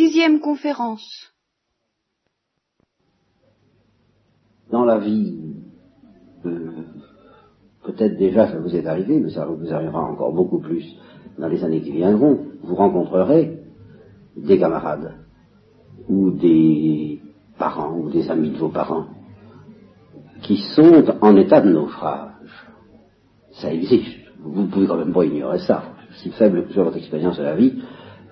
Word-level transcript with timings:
Sixième 0.00 0.40
conférence. 0.40 1.30
Dans 4.72 4.86
la 4.86 4.98
vie, 4.98 5.38
euh, 6.46 6.84
peut-être 7.84 8.16
déjà 8.16 8.50
ça 8.50 8.60
vous 8.60 8.74
est 8.74 8.86
arrivé, 8.86 9.20
mais 9.20 9.28
ça 9.28 9.44
vous 9.44 9.70
arrivera 9.70 10.02
encore 10.02 10.32
beaucoup 10.32 10.58
plus 10.58 10.86
dans 11.36 11.48
les 11.48 11.62
années 11.62 11.82
qui 11.82 11.92
viendront, 11.92 12.46
vous 12.62 12.74
rencontrerez 12.76 13.58
des 14.38 14.58
camarades 14.58 15.16
ou 16.08 16.30
des 16.30 17.20
parents 17.58 17.94
ou 17.98 18.08
des 18.08 18.30
amis 18.30 18.52
de 18.52 18.56
vos 18.56 18.70
parents 18.70 19.04
qui 20.40 20.62
sont 20.74 21.04
en 21.20 21.36
état 21.36 21.60
de 21.60 21.72
naufrage. 21.72 22.30
Ça 23.52 23.70
existe. 23.70 24.16
Vous 24.38 24.62
ne 24.62 24.68
pouvez 24.68 24.86
quand 24.86 24.96
même 24.96 25.12
pas 25.12 25.26
ignorer 25.26 25.58
ça. 25.58 25.82
Si 26.22 26.30
faible 26.30 26.64
que 26.64 26.72
soit 26.72 26.84
votre 26.84 26.96
expérience 26.96 27.36
de 27.36 27.42
la 27.42 27.54
vie, 27.54 27.82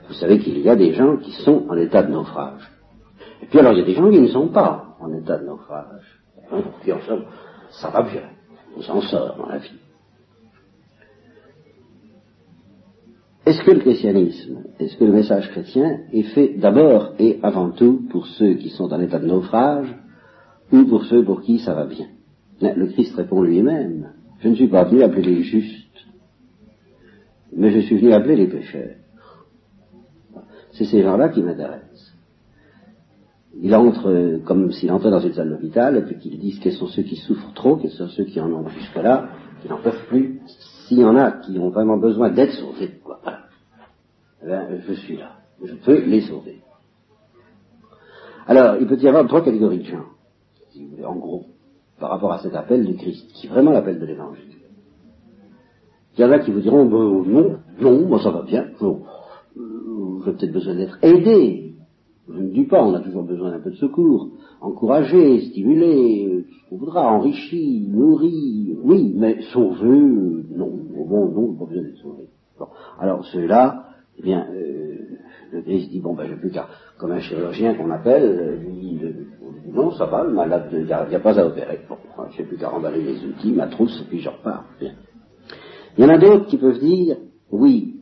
vous 0.09 0.15
savez 0.15 0.39
qu'il 0.39 0.59
y 0.61 0.69
a 0.69 0.77
des 0.77 0.95
gens 0.95 1.19
qui 1.19 1.33
sont 1.33 1.67
en 1.69 1.77
état 1.77 2.03
de 2.03 2.11
naufrage. 2.11 2.63
Et 3.43 3.47
puis 3.47 3.59
alors 3.59 3.73
il 3.73 3.81
y 3.81 3.83
a 3.83 3.87
des 3.87 3.95
gens 3.95 4.11
qui 4.11 4.21
ne 4.21 4.29
sont 4.29 4.49
pas 4.49 4.97
en 5.01 5.13
état 5.13 5.39
de 5.39 5.45
naufrage. 5.45 6.21
Hein, 6.51 6.63
puis 6.81 6.93
en 6.93 7.01
somme, 7.01 7.25
ça 7.71 7.91
va 7.91 8.03
bien. 8.03 8.23
On 8.77 8.81
s'en 8.81 9.01
sort 9.03 9.37
dans 9.37 9.47
la 9.47 9.59
vie. 9.59 9.79
Est-ce 13.45 13.63
que 13.63 13.71
le 13.71 13.81
christianisme, 13.81 14.65
est-ce 14.79 14.97
que 14.97 15.05
le 15.05 15.13
message 15.13 15.49
chrétien 15.51 16.01
est 16.13 16.35
fait 16.35 16.55
d'abord 16.59 17.15
et 17.19 17.39
avant 17.43 17.71
tout 17.71 18.03
pour 18.11 18.27
ceux 18.27 18.55
qui 18.55 18.71
sont 18.71 18.93
en 18.93 19.01
état 19.01 19.19
de 19.19 19.27
naufrage 19.27 19.95
ou 20.73 20.85
pour 20.85 21.05
ceux 21.05 21.25
pour 21.25 21.43
qui 21.43 21.59
ça 21.59 21.75
va 21.75 21.87
bien? 21.87 22.09
Le 22.61 22.87
Christ 22.89 23.15
répond 23.15 23.41
lui-même, 23.43 24.13
je 24.41 24.49
ne 24.49 24.55
suis 24.55 24.69
pas 24.69 24.85
venu 24.85 25.03
appeler 25.03 25.23
les 25.23 25.43
justes, 25.43 26.07
mais 27.57 27.71
je 27.71 27.81
suis 27.81 27.99
venu 27.99 28.13
appeler 28.13 28.37
les 28.37 28.49
pécheurs. 28.49 28.97
C'est 30.79 30.85
ces 30.85 31.03
gens-là 31.03 31.31
qui 31.31 31.43
m'intéressent. 31.43 32.15
Il 33.61 33.75
entre 33.75 34.39
comme 34.45 34.71
s'il 34.71 34.93
entrait 34.93 35.11
dans 35.11 35.19
une 35.19 35.33
salle 35.33 35.51
d'hôpital 35.51 35.97
et 35.97 36.03
puis 36.03 36.19
qu'il 36.19 36.39
dise 36.39 36.61
quels 36.61 36.75
sont 36.75 36.87
ceux 36.87 37.03
qui 37.03 37.17
souffrent 37.17 37.53
trop, 37.55 37.77
quels 37.77 37.91
sont 37.91 38.07
ceux 38.07 38.25
qui 38.25 38.41
en 38.41 38.53
ont 38.53 38.69
jusque-là, 38.69 39.31
qui 39.61 39.69
n'en 39.69 39.79
peuvent 39.79 40.07
plus. 40.07 40.41
S'il 40.87 41.01
y 41.01 41.05
en 41.05 41.17
a 41.17 41.33
qui 41.33 41.59
ont 41.59 41.71
vraiment 41.71 41.97
besoin 41.97 42.31
d'être 42.31 42.53
sauvés, 42.53 43.01
quoi, 43.03 43.21
eh 44.43 44.47
bien, 44.47 44.69
je 44.87 44.93
suis 44.93 45.17
là. 45.17 45.33
Je 45.65 45.75
peux 45.75 46.05
les 46.05 46.21
sauver. 46.21 46.61
Alors, 48.47 48.77
il 48.77 48.87
peut 48.87 48.97
y 48.97 49.09
avoir 49.09 49.27
trois 49.27 49.43
catégories 49.43 49.81
de 49.81 49.85
gens, 49.85 50.05
si 50.71 50.85
vous 50.85 50.91
voulez, 50.93 51.05
en 51.05 51.17
gros, 51.17 51.47
par 51.99 52.11
rapport 52.11 52.33
à 52.33 52.39
cet 52.39 52.55
appel 52.55 52.87
du 52.87 52.95
Christ, 52.95 53.33
qui 53.33 53.49
est 53.49 53.51
vraiment 53.51 53.73
l'appel 53.73 53.99
de 53.99 54.07
l'Évangile. 54.07 54.45
Il 56.17 56.21
y 56.21 56.25
en 56.25 56.31
a 56.31 56.39
qui 56.39 56.53
vous 56.53 56.61
diront, 56.61 56.85
bon, 56.87 57.25
non, 57.25 57.59
non, 57.81 58.07
moi 58.07 58.23
ça 58.23 58.31
va 58.31 58.43
bien, 58.43 58.69
non, 58.81 59.03
euh, 60.29 60.33
peut-être 60.33 60.53
besoin 60.53 60.75
d'être 60.75 60.99
aidé. 61.03 61.75
Je 62.29 62.39
ne 62.39 62.51
dis 62.51 62.65
pas, 62.65 62.85
on 62.85 62.95
a 62.95 63.01
toujours 63.01 63.23
besoin 63.23 63.51
d'un 63.51 63.61
peu 63.61 63.71
de 63.71 63.77
secours, 63.77 64.29
encouragé, 64.61 65.41
stimulé, 65.47 66.29
euh, 66.29 66.45
on 66.71 66.77
voudra, 66.77 67.11
enrichi, 67.11 67.89
nourri, 67.89 68.77
oui, 68.83 69.15
mais 69.17 69.41
sauvé, 69.53 69.89
non, 69.89 70.71
bon, 71.09 71.29
non, 71.31 71.55
pas 71.55 71.65
besoin 71.65 71.85
d'être 71.85 71.97
sauvé. 71.99 72.29
Alors 72.99 73.25
ceux-là, 73.27 73.87
eh 74.19 74.23
bien, 74.23 74.47
euh, 74.53 74.97
le 75.53 75.63
Christ 75.63 75.91
dit, 75.91 76.01
bon, 76.01 76.15
ben, 76.15 76.27
j'ai 76.29 76.37
plus 76.37 76.51
qu'à, 76.51 76.69
comme 76.99 77.13
un 77.13 77.21
chirurgien 77.21 77.75
qu'on 77.75 77.91
appelle, 77.91 78.61
lui, 78.61 78.99
dit, 78.99 79.01
non, 79.73 79.91
ça 79.93 80.07
va, 80.07 80.25
le 80.25 80.33
malade, 80.33 80.69
il 80.73 80.85
n'y 80.85 80.93
a, 80.93 81.21
pas 81.21 81.39
à 81.39 81.47
opérer. 81.47 81.81
Bon, 81.89 81.97
j'ai 82.37 82.43
plus 82.43 82.59
qu'à 82.59 82.69
remballer 82.69 83.03
les 83.03 83.25
outils, 83.25 83.53
ma 83.53 83.69
trousse, 83.69 84.03
et 84.03 84.09
puis 84.09 84.21
je 84.21 84.29
repars. 84.29 84.65
Bien. 84.79 84.93
Il 85.97 86.05
y 86.05 86.07
en 86.07 86.11
a 86.11 86.19
d'autres 86.19 86.47
qui 86.47 86.59
peuvent 86.59 86.79
dire, 86.79 87.17
oui, 87.51 87.97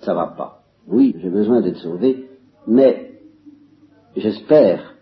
ça 0.00 0.14
va 0.14 0.28
pas. 0.36 0.61
Oui, 0.88 1.14
j'ai 1.18 1.30
besoin 1.30 1.60
d'être 1.60 1.78
sauvé, 1.78 2.28
mais 2.66 3.12
j'espère 4.16 4.94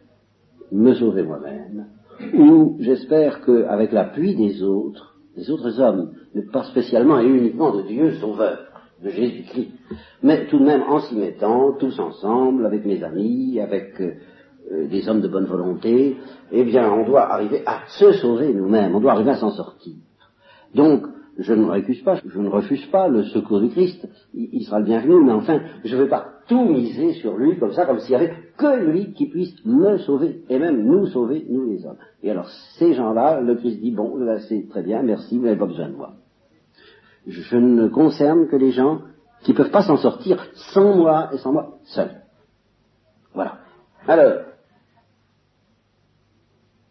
me 0.70 0.94
sauver 0.94 1.22
moi-même, 1.22 1.86
ou 2.34 2.76
j'espère 2.80 3.40
qu'avec 3.40 3.92
l'appui 3.92 4.36
des 4.36 4.62
autres, 4.62 5.16
des 5.36 5.50
autres 5.50 5.80
hommes, 5.80 6.12
mais 6.34 6.42
pas 6.42 6.64
spécialement 6.64 7.18
et 7.18 7.26
uniquement 7.26 7.74
de 7.74 7.82
Dieu 7.82 8.12
sauveur, 8.20 8.58
de 9.02 9.08
Jésus-Christ, 9.08 9.72
mais 10.22 10.46
tout 10.46 10.58
de 10.58 10.64
même 10.64 10.82
en 10.82 11.00
s'y 11.00 11.16
mettant, 11.16 11.72
tous 11.72 11.98
ensemble, 11.98 12.66
avec 12.66 12.84
mes 12.84 13.02
amis, 13.02 13.58
avec 13.58 13.98
euh, 14.00 14.12
euh, 14.72 14.86
des 14.88 15.08
hommes 15.08 15.22
de 15.22 15.28
bonne 15.28 15.46
volonté, 15.46 16.16
eh 16.52 16.64
bien, 16.64 16.92
on 16.92 17.06
doit 17.06 17.32
arriver 17.32 17.62
à 17.64 17.80
se 17.98 18.12
sauver 18.12 18.52
nous-mêmes, 18.52 18.94
on 18.94 19.00
doit 19.00 19.12
arriver 19.12 19.30
à 19.30 19.36
s'en 19.36 19.50
sortir. 19.50 19.94
Donc, 20.74 21.06
je 21.40 21.54
ne 21.54 21.64
récuse 21.64 22.02
pas, 22.02 22.20
je 22.24 22.38
ne 22.38 22.48
refuse 22.48 22.84
pas 22.86 23.08
le 23.08 23.24
secours 23.24 23.60
du 23.60 23.70
Christ, 23.70 24.06
il, 24.34 24.62
sera 24.62 24.78
le 24.78 24.84
bienvenu, 24.84 25.24
mais 25.24 25.32
enfin, 25.32 25.60
je 25.84 25.96
ne 25.96 26.02
vais 26.02 26.08
pas 26.08 26.34
tout 26.46 26.64
miser 26.64 27.14
sur 27.14 27.36
lui 27.36 27.58
comme 27.58 27.72
ça, 27.72 27.86
comme 27.86 27.98
s'il 28.00 28.10
n'y 28.10 28.22
avait 28.22 28.34
que 28.58 28.84
lui 28.84 29.14
qui 29.14 29.26
puisse 29.26 29.54
me 29.64 29.96
sauver, 29.98 30.42
et 30.50 30.58
même 30.58 30.84
nous 30.84 31.06
sauver, 31.06 31.46
nous 31.48 31.70
les 31.70 31.86
hommes. 31.86 31.96
Et 32.22 32.30
alors, 32.30 32.48
ces 32.78 32.92
gens-là, 32.92 33.40
le 33.40 33.54
Christ 33.54 33.80
dit, 33.80 33.90
bon, 33.90 34.18
c'est 34.48 34.68
très 34.68 34.82
bien, 34.82 35.02
merci, 35.02 35.38
vous 35.38 35.44
n'avez 35.44 35.58
pas 35.58 35.66
besoin 35.66 35.88
de 35.88 35.96
moi. 35.96 36.12
Je 37.26 37.56
ne 37.56 37.88
concerne 37.88 38.46
que 38.48 38.56
les 38.56 38.72
gens 38.72 39.00
qui 39.42 39.52
ne 39.52 39.56
peuvent 39.56 39.70
pas 39.70 39.82
s'en 39.82 39.96
sortir 39.96 40.46
sans 40.74 40.94
moi 40.94 41.30
et 41.32 41.38
sans 41.38 41.52
moi 41.52 41.78
seul. 41.84 42.10
Voilà. 43.32 43.60
Alors, 44.06 44.42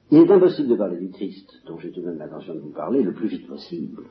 il 0.10 0.18
est 0.18 0.32
impossible 0.32 0.70
de 0.70 0.76
parler 0.76 0.98
du 0.98 1.12
Christ, 1.12 1.62
dont 1.68 1.78
j'ai 1.78 1.92
tout 1.92 2.02
de 2.02 2.08
même 2.08 2.18
l'intention 2.18 2.56
de 2.56 2.60
vous 2.60 2.72
parler, 2.72 3.04
le 3.04 3.14
plus 3.14 3.28
vite 3.28 3.48
possible 3.48 4.02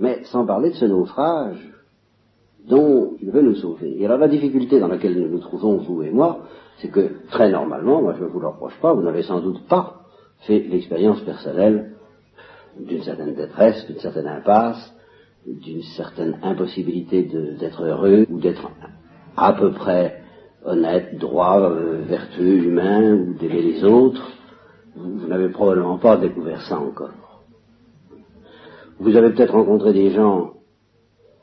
mais 0.00 0.24
sans 0.24 0.46
parler 0.46 0.70
de 0.70 0.74
ce 0.74 0.84
naufrage 0.84 1.58
dont 2.68 3.16
il 3.20 3.30
veut 3.30 3.42
nous 3.42 3.54
sauver. 3.54 4.00
Et 4.00 4.04
alors 4.04 4.18
la 4.18 4.28
difficulté 4.28 4.78
dans 4.78 4.88
laquelle 4.88 5.18
nous 5.18 5.28
nous 5.28 5.40
trouvons, 5.40 5.78
vous 5.78 6.02
et 6.02 6.10
moi, 6.10 6.40
c'est 6.78 6.88
que 6.88 7.26
très 7.30 7.50
normalement, 7.50 8.02
moi 8.02 8.14
je 8.18 8.24
ne 8.24 8.28
vous 8.28 8.40
le 8.40 8.48
reproche 8.48 8.78
pas, 8.80 8.92
vous 8.92 9.02
n'avez 9.02 9.22
sans 9.22 9.40
doute 9.40 9.66
pas 9.68 10.02
fait 10.40 10.60
l'expérience 10.60 11.20
personnelle 11.22 11.92
d'une 12.78 13.02
certaine 13.02 13.34
détresse, 13.34 13.86
d'une 13.86 13.98
certaine 13.98 14.28
impasse, 14.28 14.94
d'une 15.46 15.82
certaine 15.96 16.38
impossibilité 16.42 17.22
d'être 17.58 17.82
heureux 17.82 18.26
ou 18.30 18.38
d'être 18.38 18.70
à 19.36 19.52
peu 19.52 19.72
près 19.72 20.22
honnête, 20.64 21.16
droit, 21.18 21.60
euh, 21.60 22.02
vertueux, 22.06 22.64
humain 22.64 23.14
ou 23.14 23.34
d'aimer 23.34 23.62
les 23.62 23.84
autres. 23.84 24.32
vous 24.96 25.26
n'avez 25.26 25.48
probablement 25.48 25.98
pas 25.98 26.16
découvert 26.16 26.60
ça 26.62 26.78
encore. 26.78 27.10
Vous 29.00 29.16
avez 29.16 29.30
peut-être 29.30 29.54
rencontré 29.54 29.92
des 29.92 30.10
gens 30.10 30.54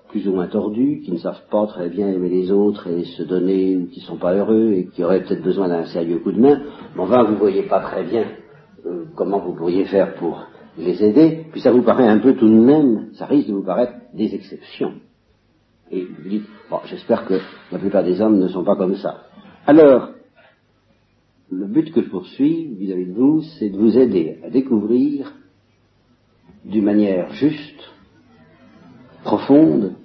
plus 0.09 0.27
ou 0.27 0.33
moins 0.33 0.47
tordus, 0.47 1.01
qui 1.03 1.11
ne 1.11 1.17
savent 1.17 1.43
pas 1.49 1.67
très 1.67 1.89
bien 1.89 2.07
aimer 2.07 2.29
les 2.29 2.51
autres 2.51 2.87
et 2.87 3.03
se 3.03 3.23
donner, 3.23 3.87
qui 3.91 3.99
ne 3.99 4.05
sont 4.05 4.17
pas 4.17 4.33
heureux 4.33 4.71
et 4.73 4.87
qui 4.87 5.03
auraient 5.03 5.23
peut-être 5.23 5.43
besoin 5.43 5.67
d'un 5.67 5.85
sérieux 5.85 6.19
coup 6.19 6.31
de 6.31 6.39
main. 6.39 6.61
Enfin, 6.97 7.23
vous 7.23 7.33
ne 7.33 7.37
voyez 7.37 7.63
pas 7.63 7.81
très 7.81 8.03
bien 8.03 8.25
euh, 8.85 9.05
comment 9.15 9.39
vous 9.39 9.53
pourriez 9.53 9.85
faire 9.85 10.15
pour 10.15 10.47
les 10.77 11.03
aider, 11.03 11.45
puis 11.51 11.61
ça 11.61 11.71
vous 11.71 11.81
paraît 11.81 12.07
un 12.07 12.19
peu 12.19 12.35
tout 12.35 12.47
de 12.47 12.53
même, 12.53 13.09
ça 13.13 13.25
risque 13.25 13.47
de 13.47 13.53
vous 13.53 13.63
paraître 13.63 13.93
des 14.13 14.33
exceptions. 14.33 14.93
Et 15.91 16.03
vous 16.03 16.29
dites, 16.29 16.45
bon, 16.69 16.79
j'espère 16.85 17.25
que 17.25 17.35
la 17.71 17.79
plupart 17.79 18.03
des 18.03 18.21
hommes 18.21 18.39
ne 18.39 18.47
sont 18.47 18.63
pas 18.63 18.75
comme 18.75 18.95
ça. 18.95 19.21
Alors, 19.65 20.09
le 21.49 21.67
but 21.67 21.91
que 21.93 22.01
je 22.01 22.09
poursuis 22.09 22.73
vis-à-vis 22.77 23.07
de 23.07 23.13
vous, 23.13 23.41
c'est 23.59 23.69
de 23.69 23.77
vous 23.77 23.97
aider 23.97 24.39
à 24.45 24.49
découvrir 24.49 25.33
d'une 26.65 26.83
manière 26.83 27.31
juste, 27.33 27.93
profonde 29.23 29.95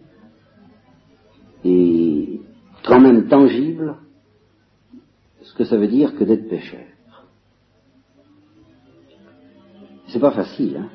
et 1.65 2.41
quand 2.85 3.01
même 3.01 3.29
tangible 3.29 3.97
ce 5.43 5.55
que 5.55 5.65
ça 5.65 5.77
veut 5.77 5.89
dire 5.89 6.17
que 6.17 6.25
d'être 6.25 6.49
pécheur. 6.49 6.87
C'est 10.09 10.21
pas 10.21 10.33
facile, 10.33 10.77
hein. 10.77 10.89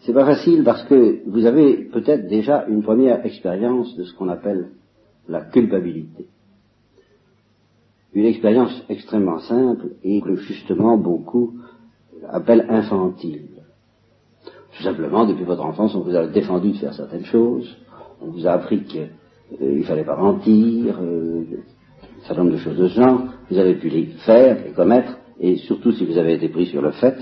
C'est 0.00 0.14
pas 0.14 0.24
facile 0.24 0.64
parce 0.64 0.82
que 0.84 1.22
vous 1.26 1.44
avez 1.44 1.84
peut-être 1.84 2.26
déjà 2.26 2.64
une 2.66 2.82
première 2.82 3.24
expérience 3.26 3.94
de 3.96 4.04
ce 4.04 4.14
qu'on 4.14 4.28
appelle 4.28 4.70
la 5.28 5.42
culpabilité. 5.42 6.26
Une 8.14 8.24
expérience 8.24 8.82
extrêmement 8.88 9.40
simple 9.40 9.90
et 10.02 10.20
que 10.22 10.36
justement 10.36 10.96
beaucoup 10.96 11.60
appelle 12.28 12.66
infantile. 12.68 13.48
Tout 14.76 14.82
simplement, 14.82 15.26
depuis 15.26 15.44
votre 15.44 15.64
enfance, 15.64 15.94
on 15.94 16.00
vous 16.00 16.16
a 16.16 16.26
défendu 16.26 16.72
de 16.72 16.76
faire 16.76 16.94
certaines 16.94 17.24
choses, 17.24 17.76
on 18.22 18.30
vous 18.30 18.46
a 18.46 18.52
appris 18.52 18.84
qu'il 18.84 19.08
ne 19.60 19.82
fallait 19.82 20.04
pas 20.04 20.16
mentir, 20.16 20.98
euh, 21.00 21.44
un 22.22 22.26
certain 22.26 22.42
nombre 22.42 22.56
de 22.56 22.60
choses 22.60 22.76
de 22.76 22.88
ce 22.88 23.00
genre, 23.00 23.24
vous 23.50 23.58
avez 23.58 23.74
pu 23.74 23.88
les 23.88 24.06
faire, 24.24 24.58
les 24.64 24.72
commettre, 24.72 25.18
et 25.40 25.56
surtout 25.56 25.92
si 25.92 26.04
vous 26.04 26.18
avez 26.18 26.34
été 26.34 26.48
pris 26.48 26.66
sur 26.66 26.82
le 26.82 26.92
fait, 26.92 27.16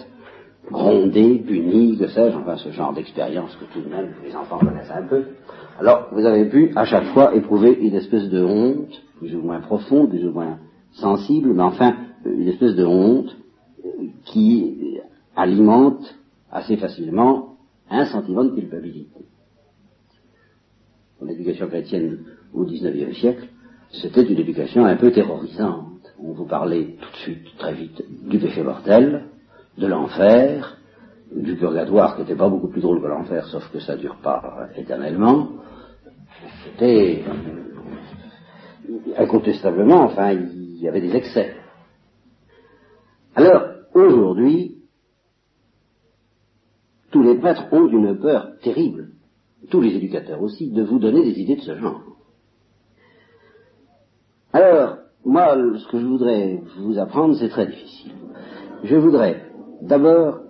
grondé, 0.70 1.42
puni, 1.46 1.96
que 1.98 2.08
sais-je, 2.08 2.36
enfin 2.36 2.56
ce 2.56 2.70
genre 2.70 2.92
d'expérience 2.92 3.56
que 3.56 3.64
tout 3.72 3.80
de 3.80 3.88
même 3.88 4.10
les 4.24 4.34
enfants 4.34 4.58
connaissent 4.58 4.90
un 4.94 5.06
peu. 5.06 5.24
Alors 5.80 6.08
vous 6.12 6.24
avez 6.26 6.44
pu 6.46 6.72
à 6.76 6.84
chaque 6.84 7.06
fois 7.06 7.34
éprouver 7.34 7.72
une 7.80 7.94
espèce 7.94 8.28
de 8.28 8.44
honte, 8.44 9.02
plus 9.18 9.34
ou 9.34 9.40
moins 9.40 9.60
profonde, 9.60 10.10
plus 10.10 10.26
ou 10.26 10.32
moins 10.32 10.58
sensible, 10.92 11.52
mais 11.54 11.62
enfin 11.62 11.94
une 12.24 12.48
espèce 12.48 12.74
de 12.74 12.84
honte 12.84 13.34
qui 14.24 14.98
alimente 15.36 16.02
assez 16.50 16.76
facilement 16.76 17.56
un 17.90 18.04
sentiment 18.06 18.44
de 18.44 18.54
culpabilité. 18.54 19.24
L'éducation 21.22 21.68
chrétienne 21.68 22.24
au 22.52 22.64
XIXe 22.64 23.16
siècle, 23.18 23.48
c'était 23.90 24.22
une 24.22 24.38
éducation 24.38 24.84
un 24.84 24.96
peu 24.96 25.10
terrorisante. 25.10 26.12
On 26.22 26.32
vous 26.32 26.46
parlait 26.46 26.96
tout 27.00 27.10
de 27.10 27.16
suite, 27.16 27.56
très 27.58 27.74
vite, 27.74 28.02
du 28.28 28.38
péché 28.38 28.62
mortel, 28.62 29.24
de 29.76 29.86
l'enfer, 29.86 30.76
du 31.34 31.56
purgatoire 31.56 32.14
qui 32.14 32.22
n'était 32.22 32.36
pas 32.36 32.48
beaucoup 32.48 32.68
plus 32.68 32.80
drôle 32.80 33.00
que 33.00 33.06
l'enfer, 33.06 33.46
sauf 33.46 33.70
que 33.70 33.80
ça 33.80 33.96
ne 33.96 34.00
dure 34.00 34.16
pas 34.16 34.68
éternellement. 34.76 35.48
C'était 36.64 37.24
incontestablement, 39.16 40.02
enfin, 40.02 40.32
il 40.32 40.78
y 40.78 40.88
avait 40.88 41.00
des 41.00 41.14
excès. 41.14 41.54
Alors, 43.34 43.77
aujourd'hui, 44.00 44.76
tous 47.10 47.22
les 47.22 47.36
prêtres 47.36 47.66
ont 47.72 47.86
une 47.88 48.18
peur 48.18 48.52
terrible, 48.62 49.10
tous 49.70 49.80
les 49.80 49.94
éducateurs 49.94 50.42
aussi, 50.42 50.70
de 50.70 50.82
vous 50.82 50.98
donner 50.98 51.22
des 51.22 51.40
idées 51.40 51.56
de 51.56 51.62
ce 51.62 51.76
genre. 51.76 52.02
Alors, 54.52 54.98
moi, 55.24 55.56
ce 55.76 55.88
que 55.90 56.00
je 56.00 56.06
voudrais 56.06 56.62
vous 56.78 56.98
apprendre, 56.98 57.34
c'est 57.36 57.48
très 57.48 57.66
difficile. 57.66 58.12
Je 58.84 58.96
voudrais 58.96 59.42
d'abord 59.82 60.40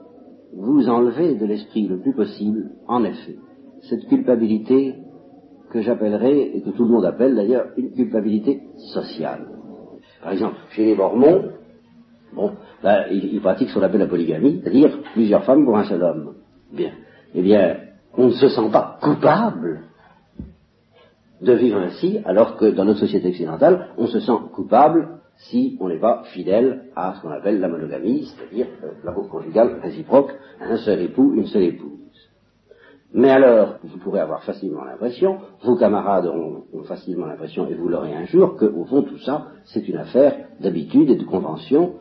vous 0.54 0.88
enlever 0.88 1.34
de 1.34 1.46
l'esprit 1.46 1.86
le 1.86 2.00
plus 2.00 2.14
possible, 2.14 2.70
en 2.86 3.04
effet, 3.04 3.36
cette 3.88 4.06
culpabilité 4.08 4.94
que 5.70 5.82
j'appellerais, 5.82 6.56
et 6.56 6.62
que 6.62 6.70
tout 6.70 6.84
le 6.84 6.90
monde 6.90 7.04
appelle 7.04 7.34
d'ailleurs, 7.34 7.66
une 7.76 7.92
culpabilité 7.92 8.62
sociale. 8.92 9.48
Par 10.22 10.32
exemple, 10.32 10.56
chez 10.70 10.86
les 10.86 10.96
Mormons, 10.96 11.50
bon, 12.34 12.52
là, 12.82 13.08
ils, 13.10 13.40
pratiquent 13.40 13.70
ce 13.70 13.74
qu'on 13.74 13.82
appelle 13.82 14.00
la 14.00 14.06
polygamie, 14.06 14.60
c'est-à-dire 14.62 14.98
plusieurs 15.12 15.44
femmes 15.44 15.64
pour 15.64 15.76
un 15.76 15.84
seul 15.84 16.02
homme. 16.02 16.34
Bien. 16.72 16.92
Eh 17.34 17.42
bien, 17.42 17.76
on 18.16 18.26
ne 18.26 18.32
se 18.32 18.48
sent 18.48 18.70
pas 18.72 18.98
coupable 19.00 19.82
de 21.40 21.52
vivre 21.52 21.78
ainsi, 21.78 22.18
alors 22.24 22.56
que 22.56 22.66
dans 22.66 22.84
notre 22.84 23.00
société 23.00 23.28
occidentale, 23.28 23.88
on 23.96 24.06
se 24.06 24.20
sent 24.20 24.32
coupable 24.52 25.18
si 25.50 25.76
on 25.80 25.88
n'est 25.88 26.00
pas 26.00 26.24
fidèle 26.32 26.86
à 26.96 27.14
ce 27.14 27.22
qu'on 27.22 27.30
appelle 27.30 27.60
la 27.60 27.68
monogamie, 27.68 28.26
c'est-à-dire 28.26 28.66
euh, 28.82 28.90
la 29.04 29.10
l'amour 29.12 29.28
conjugale 29.28 29.78
réciproque, 29.80 30.32
un 30.60 30.76
seul 30.78 31.00
époux, 31.02 31.34
une 31.34 31.46
seule 31.46 31.62
épouse. 31.62 31.92
Mais 33.12 33.30
alors, 33.30 33.76
vous 33.84 33.98
pourrez 33.98 34.20
avoir 34.20 34.42
facilement 34.42 34.84
l'impression, 34.84 35.38
vos 35.62 35.76
camarades 35.76 36.26
auront, 36.26 36.64
facilement 36.84 37.26
l'impression, 37.26 37.68
et 37.68 37.74
vous 37.74 37.88
l'aurez 37.88 38.14
un 38.14 38.26
jour, 38.26 38.56
qu'au 38.56 38.84
fond 38.84 39.02
tout 39.02 39.18
ça, 39.18 39.46
c'est 39.64 39.88
une 39.88 39.96
affaire 39.96 40.48
d'habitude 40.60 41.08
et 41.10 41.16
de 41.16 41.24
convention 41.24 41.94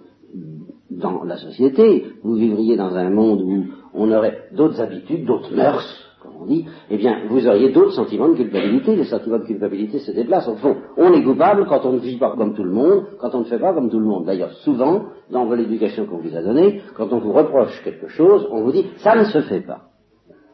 dans 0.90 1.24
la 1.24 1.38
société. 1.38 2.06
Vous 2.24 2.36
vivriez 2.36 2.78
dans 2.78 2.96
un 2.96 3.10
monde 3.10 3.42
où 3.42 3.66
on 3.94 4.12
aurait 4.12 4.50
d'autres 4.54 4.82
habitudes, 4.82 5.26
d'autres 5.26 5.54
mœurs, 5.56 6.08
on 6.40 6.46
dit, 6.46 6.66
eh 6.90 6.98
bien, 6.98 7.22
vous 7.30 7.48
auriez 7.48 7.72
d'autres 7.72 7.94
sentiments 7.94 8.30
de 8.30 8.36
culpabilité. 8.36 8.96
Les 8.96 9.06
sentiments 9.06 9.40
de 9.40 9.46
culpabilité 9.46 10.00
se 10.00 10.12
déplacent. 10.12 10.48
Au 10.48 10.56
fond, 10.56 10.76
on 10.98 11.14
est 11.14 11.24
coupable 11.24 11.66
quand 11.68 11.86
on 11.86 11.94
ne 11.94 12.00
vit 12.00 12.18
pas 12.18 12.36
comme 12.36 12.54
tout 12.54 12.64
le 12.64 12.72
monde, 12.72 13.06
quand 13.20 13.34
on 13.34 13.40
ne 13.40 13.46
fait 13.46 13.60
pas 13.60 13.74
comme 13.74 13.90
tout 13.90 14.00
le 14.00 14.06
monde. 14.06 14.26
D'ailleurs, 14.26 14.52
souvent, 14.64 15.06
dans 15.32 15.52
l'éducation 15.54 16.06
qu'on 16.06 16.18
vous 16.18 16.36
a 16.36 16.42
donnée, 16.42 16.82
quand 16.96 17.12
on 17.14 17.20
vous 17.20 17.34
reproche 17.34 17.82
quelque 17.84 18.08
chose, 18.08 18.48
on 18.52 18.62
vous 18.62 18.72
dit, 18.72 18.86
ça 18.98 19.16
ne 19.16 19.24
se 19.26 19.42
fait 19.42 19.62
pas. 19.62 19.82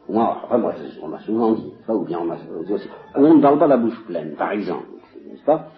Moi, 0.08 0.36
moi, 0.58 0.74
on 1.02 1.08
m'a 1.08 1.20
souvent 1.20 1.52
dit, 1.52 1.72
ou 1.88 2.04
bien 2.04 2.18
on 2.20 2.26
m'a 2.26 2.36
dit 2.36 2.72
aussi, 2.72 2.88
on 3.14 3.34
ne 3.34 3.40
parle 3.40 3.58
pas 3.58 3.66
la 3.66 3.78
bouche 3.78 4.04
pleine, 4.06 4.34
par 4.36 4.52
exemple, 4.52 4.86
n'est-ce 5.30 5.44
pas? 5.44 5.68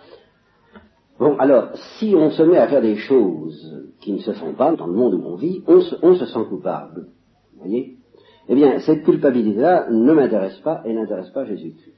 Bon, 1.18 1.36
alors, 1.38 1.70
si 1.98 2.14
on 2.14 2.30
se 2.30 2.42
met 2.42 2.58
à 2.58 2.68
faire 2.68 2.82
des 2.82 2.96
choses 2.96 3.86
qui 4.00 4.12
ne 4.12 4.18
se 4.18 4.32
font 4.32 4.52
pas 4.52 4.74
dans 4.76 4.86
le 4.86 4.92
monde 4.92 5.14
où 5.14 5.22
on 5.24 5.36
vit, 5.36 5.62
on 5.66 5.80
se, 5.80 6.26
sent 6.26 6.44
coupable. 6.48 7.06
Vous 7.54 7.60
voyez? 7.60 7.96
Eh 8.48 8.54
bien, 8.54 8.78
cette 8.80 9.02
culpabilité-là 9.02 9.90
ne 9.90 10.12
m'intéresse 10.12 10.58
pas 10.60 10.82
et 10.84 10.92
n'intéresse 10.92 11.30
pas 11.30 11.46
Jésus-Christ. 11.46 11.96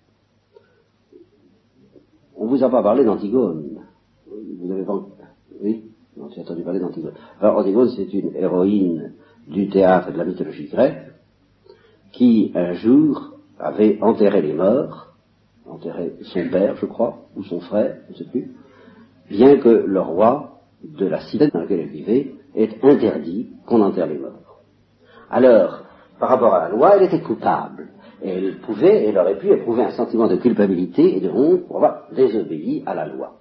On 2.36 2.46
vous 2.46 2.62
a 2.62 2.70
pas 2.70 2.82
parlé 2.82 3.04
d'Antigone. 3.04 3.80
Vous 4.60 4.72
avez 4.72 4.84
pas... 4.84 5.04
Oui? 5.60 5.90
Non, 6.16 6.28
j'ai 6.30 6.40
entendu 6.40 6.62
parler 6.62 6.80
d'Antigone. 6.80 7.14
Alors, 7.40 7.58
Antigone, 7.58 7.88
c'est 7.96 8.12
une 8.12 8.34
héroïne 8.36 9.14
du 9.48 9.68
théâtre 9.68 10.08
et 10.08 10.12
de 10.12 10.18
la 10.18 10.24
mythologie 10.24 10.68
grecque 10.68 11.12
qui, 12.12 12.52
un 12.54 12.74
jour, 12.74 13.32
avait 13.58 13.98
enterré 14.00 14.42
les 14.42 14.52
morts, 14.52 15.14
enterré 15.66 16.14
son 16.22 16.48
père, 16.50 16.76
je 16.76 16.86
crois, 16.86 17.26
ou 17.36 17.42
son 17.42 17.60
frère, 17.60 17.98
je 18.06 18.12
ne 18.12 18.18
sais 18.18 18.30
plus, 18.30 18.54
bien 19.28 19.58
que 19.58 19.68
le 19.68 20.00
roi 20.00 20.60
de 20.82 21.06
la 21.06 21.20
cité 21.20 21.48
dans 21.48 21.60
laquelle 21.60 21.80
elle 21.80 21.88
vivait 21.88 22.34
ait 22.54 22.70
interdit 22.82 23.50
qu'on 23.66 23.82
enterre 23.82 24.06
les 24.06 24.18
morts. 24.18 24.60
Alors, 25.30 25.82
par 26.18 26.30
rapport 26.30 26.54
à 26.54 26.68
la 26.68 26.74
loi, 26.74 26.96
elle 26.96 27.04
était 27.04 27.20
coupable. 27.20 27.88
Elle 28.22 28.58
pouvait, 28.58 29.04
elle 29.04 29.18
aurait 29.18 29.38
pu 29.38 29.50
éprouver 29.52 29.84
un 29.84 29.90
sentiment 29.90 30.26
de 30.26 30.36
culpabilité 30.36 31.16
et 31.16 31.20
de 31.20 31.30
honte 31.30 31.66
pour 31.66 31.76
avoir 31.76 32.08
désobéi 32.14 32.82
à 32.86 32.94
la 32.94 33.06
loi. 33.06 33.34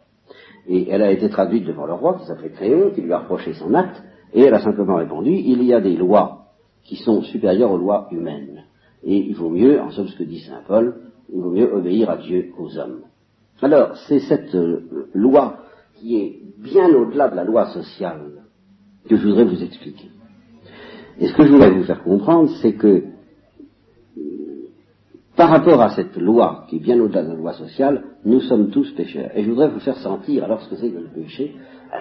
Et 0.68 0.90
elle 0.90 1.02
a 1.02 1.12
été 1.12 1.30
traduite 1.30 1.66
devant 1.66 1.86
le 1.86 1.94
roi, 1.94 2.18
qui 2.20 2.26
s'appelait 2.26 2.52
Créon, 2.52 2.92
qui 2.92 3.02
lui 3.02 3.14
a 3.14 3.20
reproché 3.20 3.54
son 3.54 3.74
acte, 3.74 4.04
et 4.34 4.42
elle 4.42 4.54
a 4.54 4.62
simplement 4.62 4.96
répondu, 4.96 5.32
il 5.32 5.64
y 5.64 5.74
a 5.74 5.80
des 5.80 5.96
lois 5.96 6.48
qui 6.84 6.98
sont 6.98 7.22
supérieures 7.22 7.72
aux 7.72 7.78
lois 7.78 8.08
humaines. 8.12 8.66
Et 9.04 9.16
il 9.16 9.36
vaut 9.36 9.50
mieux, 9.50 9.80
en 9.80 9.90
somme 9.92 10.08
ce 10.08 10.18
que 10.18 10.24
dit 10.24 10.42
Saint 10.42 10.62
Paul, 10.68 10.96
il 11.34 11.42
vaut 11.42 11.52
mieux 11.52 11.74
obéir 11.74 12.10
à 12.10 12.18
Dieu 12.18 12.52
qu'aux 12.56 12.78
hommes. 12.78 13.02
Alors, 13.62 13.98
c'est 14.08 14.20
cette 14.20 14.54
euh, 14.54 15.10
loi 15.14 15.58
qui 16.00 16.18
est 16.18 16.40
bien 16.58 16.90
au-delà 16.94 17.30
de 17.30 17.36
la 17.36 17.44
loi 17.44 17.68
sociale 17.68 18.44
que 19.08 19.16
je 19.16 19.28
voudrais 19.28 19.46
vous 19.46 19.64
expliquer. 19.64 20.10
Et 21.20 21.28
ce 21.28 21.34
que 21.34 21.46
je 21.46 21.52
voulais 21.52 21.72
vous 21.72 21.84
faire 21.84 22.04
comprendre, 22.04 22.50
c'est 22.62 22.74
que 22.74 23.04
par 25.36 25.50
rapport 25.50 25.80
à 25.82 25.90
cette 25.92 26.18
loi, 26.18 26.66
qui 26.68 26.78
est 26.78 26.80
bien 26.80 27.00
au-delà 27.00 27.24
de 27.24 27.30
la 27.30 27.36
loi 27.36 27.54
sociale, 27.54 28.04
nous 28.26 28.40
sommes 28.42 28.72
tous 28.72 28.92
pécheurs. 28.96 29.30
Et 29.36 29.44
je 29.44 29.50
voudrais 29.50 29.70
vous 29.70 29.80
faire 29.80 29.98
sentir 29.98 30.44
alors 30.44 30.62
ce 30.62 30.70
que 30.70 30.76
c'est 30.78 30.90
que 30.90 30.98
le 30.98 31.10
péché, 31.14 31.56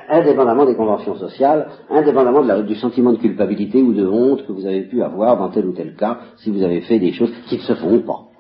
indépendamment 0.08 0.64
des 0.64 0.74
conventions 0.74 1.16
sociales, 1.16 1.68
indépendamment 1.90 2.62
du 2.62 2.74
sentiment 2.76 3.12
de 3.12 3.18
culpabilité 3.18 3.82
ou 3.82 3.92
de 3.92 4.06
honte 4.06 4.46
que 4.46 4.52
vous 4.52 4.64
avez 4.64 4.82
pu 4.84 5.02
avoir 5.02 5.36
dans 5.36 5.50
tel 5.50 5.66
ou 5.66 5.72
tel 5.72 5.94
cas, 5.96 6.18
si 6.38 6.50
vous 6.50 6.62
avez 6.62 6.80
fait 6.80 6.98
des 6.98 7.12
choses 7.12 7.32
qui 7.46 7.56
ne 7.56 7.60
se 7.60 7.74
font 7.74 8.00
pas. 8.00 8.35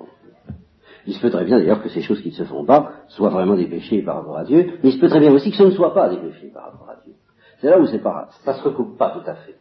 Il 1.06 1.14
se 1.14 1.20
peut 1.20 1.30
très 1.30 1.44
bien 1.44 1.58
d'ailleurs 1.58 1.82
que 1.82 1.88
ces 1.88 2.02
choses 2.02 2.20
qui 2.20 2.28
ne 2.28 2.34
se 2.34 2.44
font 2.44 2.64
pas 2.64 2.92
soient 3.08 3.30
vraiment 3.30 3.54
des 3.54 3.66
péchés 3.66 4.02
par 4.02 4.16
rapport 4.16 4.38
à 4.38 4.44
Dieu, 4.44 4.78
mais 4.82 4.90
il 4.90 4.92
se 4.92 5.00
peut 5.00 5.08
très 5.08 5.20
bien 5.20 5.32
aussi 5.32 5.50
que 5.50 5.56
ce 5.56 5.62
ne 5.62 5.70
soit 5.70 5.94
pas 5.94 6.08
des 6.08 6.16
péchés 6.16 6.50
par 6.52 6.64
rapport 6.64 6.88
à 6.90 6.96
Dieu. 7.04 7.14
C'est 7.60 7.70
là 7.70 7.78
où 7.78 7.86
c'est 7.86 8.02
pas, 8.02 8.28
ça 8.44 8.54
se 8.54 8.62
recoupe 8.62 8.98
pas 8.98 9.10
tout 9.10 9.30
à 9.30 9.34
fait. 9.34 9.54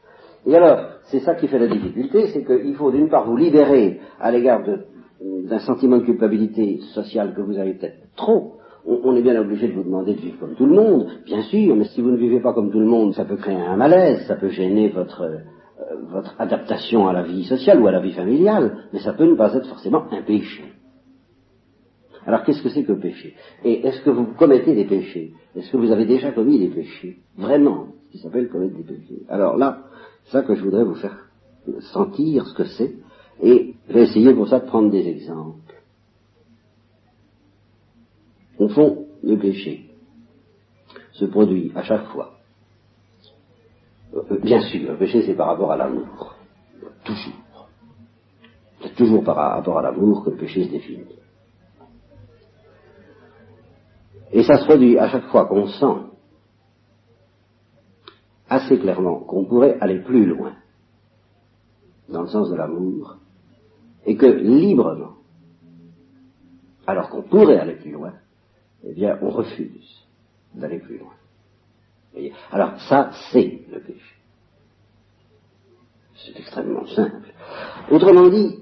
Et 0.47 0.55
alors, 0.55 0.79
c'est 1.03 1.19
ça 1.19 1.35
qui 1.35 1.47
fait 1.47 1.59
la 1.59 1.67
difficulté, 1.67 2.27
c'est 2.27 2.43
qu'il 2.45 2.75
faut 2.75 2.91
d'une 2.91 3.09
part 3.09 3.25
vous 3.25 3.37
libérer 3.37 3.99
à 4.19 4.31
l'égard 4.31 4.61
d'un 5.21 5.59
sentiment 5.59 5.97
de 5.97 6.03
culpabilité 6.03 6.79
sociale 6.93 7.33
que 7.35 7.41
vous 7.41 7.57
avez 7.57 7.73
peut-être 7.73 7.97
trop. 8.15 8.53
On, 8.87 9.15
est 9.15 9.23
bien 9.23 9.39
obligé 9.41 9.67
de 9.67 9.73
vous 9.73 9.83
demander 9.83 10.13
de 10.13 10.19
vivre 10.19 10.39
comme 10.39 10.53
tout 10.53 10.67
le 10.67 10.75
monde, 10.75 11.07
bien 11.25 11.41
sûr, 11.41 11.75
mais 11.75 11.85
si 11.85 12.01
vous 12.01 12.11
ne 12.11 12.17
vivez 12.17 12.39
pas 12.39 12.53
comme 12.53 12.71
tout 12.71 12.79
le 12.79 12.85
monde, 12.85 13.15
ça 13.15 13.25
peut 13.25 13.37
créer 13.37 13.55
un 13.55 13.75
malaise, 13.75 14.27
ça 14.27 14.35
peut 14.35 14.49
gêner 14.49 14.89
votre, 14.89 15.23
euh, 15.23 15.37
votre 16.11 16.35
adaptation 16.39 17.07
à 17.07 17.13
la 17.13 17.23
vie 17.23 17.45
sociale 17.45 17.81
ou 17.81 17.87
à 17.87 17.91
la 17.91 17.99
vie 17.99 18.13
familiale, 18.13 18.77
mais 18.93 18.99
ça 18.99 19.13
peut 19.13 19.25
ne 19.25 19.33
pas 19.33 19.55
être 19.55 19.67
forcément 19.67 20.03
un 20.11 20.21
péché. 20.21 20.65
Alors 22.25 22.43
qu'est-ce 22.43 22.63
que 22.63 22.69
c'est 22.69 22.83
que 22.83 22.93
péché? 22.93 23.35
Et 23.63 23.85
est-ce 23.85 24.01
que 24.01 24.09
vous 24.09 24.25
commettez 24.33 24.73
des 24.73 24.85
péchés? 24.85 25.33
Est-ce 25.55 25.71
que 25.71 25.77
vous 25.77 25.91
avez 25.91 26.05
déjà 26.05 26.31
commis 26.31 26.59
des 26.59 26.69
péchés? 26.69 27.17
Vraiment, 27.37 27.87
ce 28.07 28.11
qui 28.13 28.17
s'appelle 28.17 28.49
commettre 28.49 28.75
des 28.75 28.83
péchés. 28.83 29.23
Alors 29.29 29.57
là, 29.57 29.83
ça 30.25 30.41
que 30.41 30.55
je 30.55 30.63
voudrais 30.63 30.83
vous 30.83 30.95
faire 30.95 31.29
sentir 31.93 32.47
ce 32.47 32.53
que 32.55 32.65
c'est, 32.65 32.95
et 33.41 33.75
je 33.87 33.93
vais 33.93 34.03
essayer 34.03 34.33
pour 34.33 34.47
ça 34.47 34.59
de 34.59 34.65
prendre 34.65 34.89
des 34.89 35.07
exemples. 35.07 35.73
Au 38.57 38.69
fond, 38.69 39.05
le 39.23 39.37
péché 39.37 39.89
se 41.11 41.25
produit 41.25 41.71
à 41.75 41.83
chaque 41.83 42.05
fois. 42.07 42.39
Euh, 44.15 44.39
bien 44.41 44.61
sûr, 44.61 44.91
le 44.91 44.97
péché 44.97 45.23
c'est 45.23 45.35
par 45.35 45.47
rapport 45.47 45.71
à 45.71 45.77
l'amour. 45.77 46.35
Toujours. 47.03 47.69
C'est 48.81 48.95
toujours 48.95 49.23
par 49.23 49.35
rapport 49.35 49.79
à 49.79 49.81
l'amour 49.81 50.23
que 50.23 50.31
le 50.31 50.37
péché 50.37 50.63
se 50.63 50.69
définit. 50.69 51.05
Et 54.35 54.43
ça 54.43 54.59
se 54.59 54.65
produit 54.65 54.99
à 54.99 55.07
chaque 55.07 55.27
fois 55.27 55.45
qu'on 55.45 55.65
sent 55.67 56.11
assez 58.49 58.77
clairement 58.77 59.21
qu'on 59.21 59.45
pourrait 59.45 59.77
aller 59.79 59.99
plus 59.99 60.25
loin 60.25 60.53
dans 62.09 62.23
le 62.23 62.27
sens 62.27 62.49
de 62.49 62.55
l'amour, 62.55 63.15
et 64.05 64.17
que 64.17 64.25
librement, 64.25 65.13
alors 66.85 67.09
qu'on 67.09 67.23
pourrait 67.23 67.59
aller 67.59 67.75
plus 67.75 67.91
loin, 67.91 68.13
eh 68.83 68.93
bien, 68.93 69.17
on 69.21 69.29
refuse 69.29 70.05
d'aller 70.53 70.79
plus 70.79 70.97
loin. 70.97 71.13
Alors 72.51 72.77
ça, 72.81 73.11
c'est 73.31 73.61
le 73.71 73.79
péché. 73.79 74.15
C'est 76.13 76.37
extrêmement 76.37 76.85
simple. 76.87 77.31
Autrement 77.89 78.27
dit, 78.27 78.59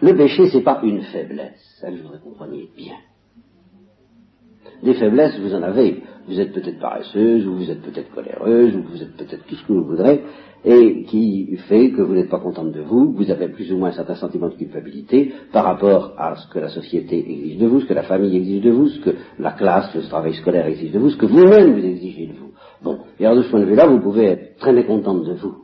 le 0.00 0.16
péché, 0.16 0.48
c'est 0.50 0.62
pas 0.62 0.80
une 0.84 1.02
faiblesse, 1.02 1.78
ça 1.80 1.90
je 1.90 2.00
voudrais 2.00 2.20
compreniez 2.20 2.70
bien. 2.76 2.96
Des 4.82 4.94
faiblesses, 4.94 5.38
vous 5.40 5.54
en 5.54 5.62
avez. 5.62 6.02
vous 6.26 6.38
êtes 6.40 6.52
peut-être 6.52 6.78
paresseuse, 6.78 7.46
ou 7.46 7.54
vous 7.54 7.70
êtes 7.70 7.82
peut-être 7.82 8.10
coléreuse, 8.14 8.74
ou 8.76 8.82
vous 8.82 9.02
êtes 9.02 9.16
peut-être 9.16 9.44
tout 9.46 9.56
ce 9.56 9.66
que 9.66 9.72
vous 9.72 9.84
voudrez, 9.84 10.22
et 10.64 11.04
qui 11.04 11.56
fait 11.68 11.90
que 11.90 12.02
vous 12.02 12.14
n'êtes 12.14 12.28
pas 12.28 12.38
contente 12.38 12.72
de 12.72 12.80
vous, 12.80 13.12
vous 13.12 13.30
avez 13.30 13.48
plus 13.48 13.72
ou 13.72 13.78
moins 13.78 13.88
un 13.88 13.92
certain 13.92 14.14
sentiment 14.14 14.48
de 14.48 14.54
culpabilité 14.54 15.32
par 15.52 15.64
rapport 15.64 16.14
à 16.18 16.36
ce 16.36 16.48
que 16.52 16.58
la 16.58 16.68
société 16.68 17.18
exige 17.18 17.58
de 17.58 17.66
vous, 17.66 17.80
ce 17.80 17.86
que 17.86 17.94
la 17.94 18.02
famille 18.02 18.36
exige 18.36 18.62
de 18.62 18.70
vous, 18.70 18.88
ce 18.88 19.00
que 19.00 19.10
la 19.38 19.52
classe, 19.52 19.94
le 19.94 20.02
travail 20.02 20.34
scolaire 20.34 20.66
exige 20.66 20.92
de 20.92 20.98
vous, 20.98 21.10
ce 21.10 21.16
que 21.16 21.26
vous-même 21.26 21.72
vous 21.72 21.84
exigez 21.84 22.26
de 22.26 22.34
vous. 22.34 22.50
Bon, 22.82 22.98
et 23.18 23.26
alors 23.26 23.38
de 23.38 23.42
ce 23.42 23.50
point 23.50 23.60
de 23.60 23.66
vue-là, 23.66 23.86
vous 23.86 24.00
pouvez 24.00 24.24
être 24.26 24.56
très 24.58 24.72
mécontente 24.72 25.24
de 25.24 25.34
vous. 25.34 25.56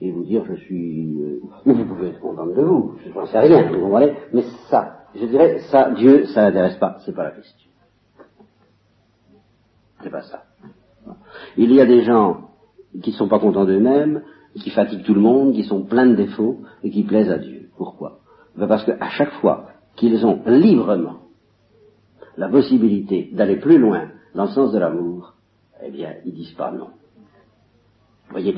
Et 0.00 0.10
vous 0.12 0.24
dire, 0.24 0.44
je 0.48 0.54
suis... 0.54 1.20
Euh, 1.20 1.40
vous 1.66 1.84
pouvez 1.84 2.08
être 2.08 2.20
contente 2.20 2.54
de 2.54 2.62
vous, 2.62 2.94
je 3.04 3.12
n'en 3.12 3.26
sais 3.26 3.38
rien, 3.38 3.70
vous 3.70 3.80
comprenez 3.80 4.12
Mais 4.32 4.42
ça, 4.70 5.04
je 5.14 5.26
dirais, 5.26 5.58
ça, 5.70 5.90
Dieu, 5.90 6.26
ça 6.26 6.42
n'intéresse 6.42 6.76
pas, 6.76 6.98
c'est 7.04 7.14
pas 7.14 7.24
la 7.24 7.30
question. 7.32 7.67
C'est 10.02 10.10
pas 10.10 10.22
ça. 10.22 10.44
Il 11.56 11.72
y 11.72 11.80
a 11.80 11.86
des 11.86 12.02
gens 12.02 12.48
qui 13.02 13.10
ne 13.10 13.16
sont 13.16 13.28
pas 13.28 13.38
contents 13.38 13.64
d'eux-mêmes, 13.64 14.22
qui 14.60 14.70
fatiguent 14.70 15.04
tout 15.04 15.14
le 15.14 15.20
monde, 15.20 15.54
qui 15.54 15.64
sont 15.64 15.82
pleins 15.82 16.06
de 16.06 16.14
défauts 16.14 16.58
et 16.82 16.90
qui 16.90 17.04
plaisent 17.04 17.30
à 17.30 17.38
Dieu. 17.38 17.68
Pourquoi? 17.76 18.20
Ben 18.56 18.66
Parce 18.66 18.84
qu'à 18.84 19.08
chaque 19.10 19.32
fois 19.34 19.68
qu'ils 19.96 20.24
ont 20.26 20.42
librement 20.46 21.18
la 22.36 22.48
possibilité 22.48 23.30
d'aller 23.32 23.56
plus 23.56 23.78
loin 23.78 24.08
dans 24.34 24.44
le 24.44 24.50
sens 24.50 24.72
de 24.72 24.78
l'amour, 24.78 25.34
eh 25.82 25.90
bien, 25.90 26.14
ils 26.24 26.34
disent 26.34 26.54
pas 26.54 26.70
non. 26.70 26.88
Vous 28.28 28.32
voyez, 28.32 28.56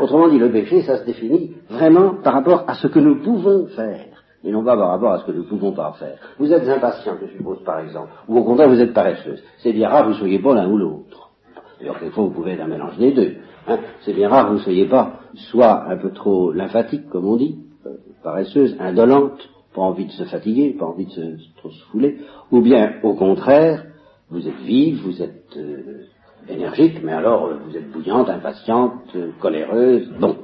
autrement 0.00 0.28
dit, 0.28 0.38
le 0.38 0.50
péché, 0.50 0.82
ça 0.82 0.98
se 0.98 1.04
définit 1.04 1.54
vraiment 1.70 2.16
par 2.22 2.34
rapport 2.34 2.64
à 2.66 2.74
ce 2.74 2.88
que 2.88 2.98
nous 2.98 3.22
pouvons 3.22 3.66
faire, 3.68 4.11
et 4.44 4.50
non 4.50 4.64
pas 4.64 4.76
par 4.76 4.88
rapport 4.88 5.12
à 5.12 5.18
ce 5.18 5.24
que 5.24 5.32
nous 5.32 5.44
pouvons 5.44 5.72
pas 5.72 5.92
faire. 5.98 6.16
Vous 6.38 6.52
êtes 6.52 6.68
impatient, 6.68 7.14
je 7.20 7.36
suppose, 7.36 7.62
par 7.64 7.80
exemple, 7.80 8.10
ou 8.28 8.38
au 8.38 8.44
contraire, 8.44 8.68
vous 8.68 8.80
êtes 8.80 8.92
paresseuse. 8.92 9.42
C'est 9.58 9.72
bien 9.72 9.88
rare 9.88 10.04
que 10.04 10.08
vous 10.08 10.18
soyez 10.18 10.40
pas 10.40 10.54
l'un 10.54 10.68
ou 10.68 10.78
l'autre. 10.78 11.30
D'ailleurs, 11.78 11.98
quelquefois, 11.98 12.24
vous 12.24 12.30
pouvez 12.30 12.52
être 12.52 12.62
un 12.62 12.68
mélange 12.68 12.96
des 12.98 13.12
deux. 13.12 13.36
Hein. 13.68 13.78
C'est 14.00 14.12
bien 14.12 14.28
rare 14.28 14.44
que 14.44 14.50
vous 14.50 14.58
ne 14.58 14.62
soyez 14.62 14.86
pas 14.86 15.20
soit 15.34 15.88
un 15.88 15.96
peu 15.96 16.10
trop 16.10 16.52
lymphatique, 16.52 17.08
comme 17.08 17.26
on 17.26 17.36
dit, 17.36 17.58
euh, 17.86 17.90
paresseuse, 18.22 18.76
indolente, 18.80 19.48
pas 19.74 19.82
envie 19.82 20.06
de 20.06 20.12
se 20.12 20.24
fatiguer, 20.24 20.74
pas 20.78 20.86
envie 20.86 21.06
de 21.06 21.10
se, 21.10 21.56
trop 21.56 21.70
se 21.70 21.84
fouler, 21.86 22.18
ou 22.50 22.60
bien, 22.60 22.94
au 23.02 23.14
contraire, 23.14 23.84
vous 24.30 24.46
êtes 24.46 24.60
vive, 24.64 25.02
vous 25.04 25.22
êtes 25.22 25.56
euh, 25.56 26.04
énergique, 26.48 27.00
mais 27.02 27.12
alors 27.12 27.46
euh, 27.46 27.54
vous 27.66 27.76
êtes 27.76 27.90
bouillante, 27.90 28.28
impatiente, 28.28 29.16
coléreuse. 29.40 30.12
Bon, 30.20 30.36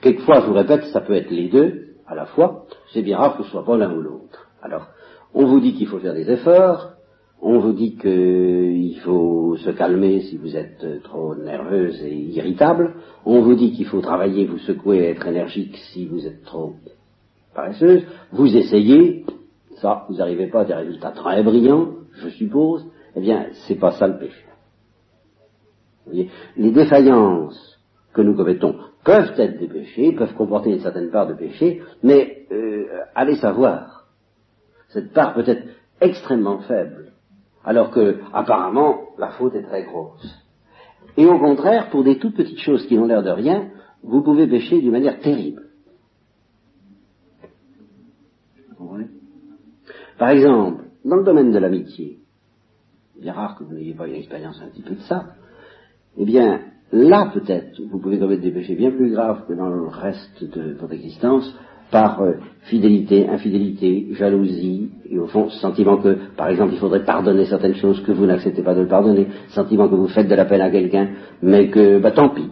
quelquefois, 0.00 0.40
je 0.40 0.46
vous 0.46 0.54
répète, 0.54 0.84
ça 0.92 1.00
peut 1.00 1.14
être 1.14 1.30
les 1.30 1.48
deux 1.48 1.91
à 2.12 2.14
la 2.14 2.26
fois. 2.26 2.64
C'est 2.92 3.02
bien 3.02 3.18
rare 3.18 3.36
que 3.36 3.42
ce 3.42 3.50
soit 3.50 3.64
pas 3.64 3.76
l'un 3.76 3.92
ou 3.92 4.00
l'autre. 4.00 4.48
Alors, 4.62 4.86
on 5.34 5.46
vous 5.46 5.60
dit 5.60 5.74
qu'il 5.74 5.88
faut 5.88 5.98
faire 5.98 6.14
des 6.14 6.30
efforts, 6.30 6.92
on 7.40 7.58
vous 7.58 7.72
dit 7.72 7.96
qu'il 7.96 8.98
faut 9.00 9.56
se 9.56 9.70
calmer 9.70 10.20
si 10.20 10.36
vous 10.36 10.54
êtes 10.54 11.02
trop 11.02 11.34
nerveuse 11.34 12.00
et 12.04 12.14
irritable. 12.14 12.94
On 13.24 13.40
vous 13.40 13.54
dit 13.54 13.72
qu'il 13.72 13.86
faut 13.86 14.00
travailler, 14.00 14.44
vous 14.46 14.58
secouer, 14.58 15.08
être 15.08 15.26
énergique 15.26 15.76
si 15.92 16.06
vous 16.06 16.24
êtes 16.24 16.44
trop 16.44 16.74
paresseuse. 17.54 18.04
Vous 18.30 18.56
essayez, 18.56 19.24
ça, 19.80 20.06
vous 20.08 20.16
n'arrivez 20.16 20.46
pas 20.46 20.60
à 20.60 20.64
des 20.64 20.74
résultats 20.74 21.10
très 21.10 21.42
brillants, 21.42 21.88
je 22.12 22.28
suppose. 22.28 22.86
Eh 23.16 23.20
bien, 23.20 23.46
c'est 23.66 23.78
pas 23.78 23.92
ça 23.92 24.06
le 24.06 24.18
péché. 24.18 24.44
Voyez, 26.06 26.30
les 26.56 26.70
défaillances 26.70 27.80
que 28.12 28.22
nous 28.22 28.36
commettons 28.36 28.76
peuvent 29.04 29.38
être 29.38 29.58
des 29.58 29.68
péchés, 29.68 30.12
peuvent 30.12 30.34
comporter 30.34 30.70
une 30.70 30.80
certaine 30.80 31.10
part 31.10 31.26
de 31.26 31.34
péché, 31.34 31.82
mais 32.02 32.46
euh, 32.52 32.86
allez 33.14 33.36
savoir, 33.36 34.06
cette 34.88 35.12
part 35.12 35.34
peut 35.34 35.44
être 35.46 35.68
extrêmement 36.00 36.58
faible 36.60 37.12
alors 37.64 37.90
que 37.90 38.20
apparemment 38.32 39.08
la 39.18 39.30
faute 39.30 39.54
est 39.54 39.62
très 39.62 39.84
grosse. 39.84 40.26
Et 41.16 41.26
au 41.26 41.38
contraire, 41.38 41.90
pour 41.90 42.04
des 42.04 42.18
toutes 42.18 42.36
petites 42.36 42.60
choses 42.60 42.86
qui 42.86 42.96
n'ont 42.96 43.06
l'air 43.06 43.22
de 43.22 43.30
rien, 43.30 43.70
vous 44.02 44.22
pouvez 44.22 44.46
pécher 44.46 44.80
d'une 44.80 44.92
manière 44.92 45.20
terrible. 45.20 45.68
Par 50.18 50.30
exemple, 50.30 50.84
dans 51.04 51.16
le 51.16 51.24
domaine 51.24 51.50
de 51.50 51.58
l'amitié, 51.58 52.18
il 53.18 53.26
est 53.26 53.30
rare 53.32 53.56
que 53.56 53.64
vous 53.64 53.74
n'ayez 53.74 53.94
pas 53.94 54.06
une 54.06 54.14
expérience 54.14 54.60
un 54.62 54.68
petit 54.68 54.82
peu 54.82 54.94
de 54.94 55.00
ça, 55.00 55.34
eh 56.16 56.24
bien, 56.24 56.60
là 56.92 57.30
peut-être, 57.32 57.80
vous 57.90 57.98
pouvez 57.98 58.18
commettre 58.18 58.42
des 58.42 58.50
péchés 58.50 58.74
bien 58.74 58.90
plus 58.90 59.10
graves 59.10 59.46
que 59.48 59.54
dans 59.54 59.68
le 59.68 59.86
reste 59.86 60.44
de 60.44 60.74
votre 60.74 60.92
existence, 60.92 61.52
par 61.92 62.22
euh, 62.22 62.32
fidélité, 62.62 63.28
infidélité, 63.28 64.08
jalousie, 64.14 64.90
et 65.08 65.18
au 65.18 65.26
fond, 65.26 65.50
sentiment 65.50 65.98
que, 65.98 66.16
par 66.36 66.48
exemple, 66.48 66.72
il 66.72 66.78
faudrait 66.78 67.04
pardonner 67.04 67.44
certaines 67.44 67.74
choses 67.74 68.02
que 68.02 68.12
vous 68.12 68.26
n'acceptez 68.26 68.62
pas 68.62 68.74
de 68.74 68.80
le 68.80 68.88
pardonner, 68.88 69.28
sentiment 69.50 69.88
que 69.88 69.94
vous 69.94 70.08
faites 70.08 70.26
de 70.26 70.34
la 70.34 70.46
peine 70.46 70.62
à 70.62 70.70
quelqu'un, 70.70 71.10
mais 71.42 71.68
que, 71.68 71.98
bah 71.98 72.12
tant 72.12 72.30
pis. 72.30 72.48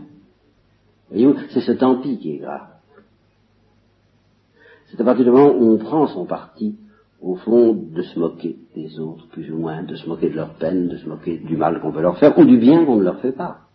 Voyez-vous, 1.08 1.36
c'est 1.48 1.62
ce 1.62 1.72
tant 1.72 1.96
pis 1.96 2.18
qui 2.18 2.34
est 2.34 2.38
grave. 2.38 2.68
C'est 4.88 5.00
à 5.00 5.04
partir 5.04 5.24
du 5.24 5.30
moment 5.30 5.54
où 5.56 5.72
on 5.72 5.78
prend 5.78 6.06
son 6.06 6.26
parti, 6.26 6.76
au 7.22 7.36
fond, 7.36 7.72
de 7.72 8.02
se 8.02 8.18
moquer 8.18 8.56
des 8.74 9.00
autres, 9.00 9.26
plus 9.28 9.50
ou 9.50 9.58
moins, 9.58 9.82
de 9.82 9.94
se 9.94 10.06
moquer 10.06 10.28
de 10.28 10.36
leur 10.36 10.54
peine, 10.54 10.88
de 10.88 10.96
se 10.96 11.08
moquer 11.08 11.38
du 11.38 11.56
mal 11.56 11.80
qu'on 11.80 11.90
veut 11.90 12.02
leur 12.02 12.18
faire, 12.18 12.38
ou 12.38 12.44
du 12.44 12.58
bien 12.58 12.84
qu'on 12.84 12.96
ne 12.96 13.04
leur 13.04 13.20
fait 13.20 13.32
pas. 13.32 13.69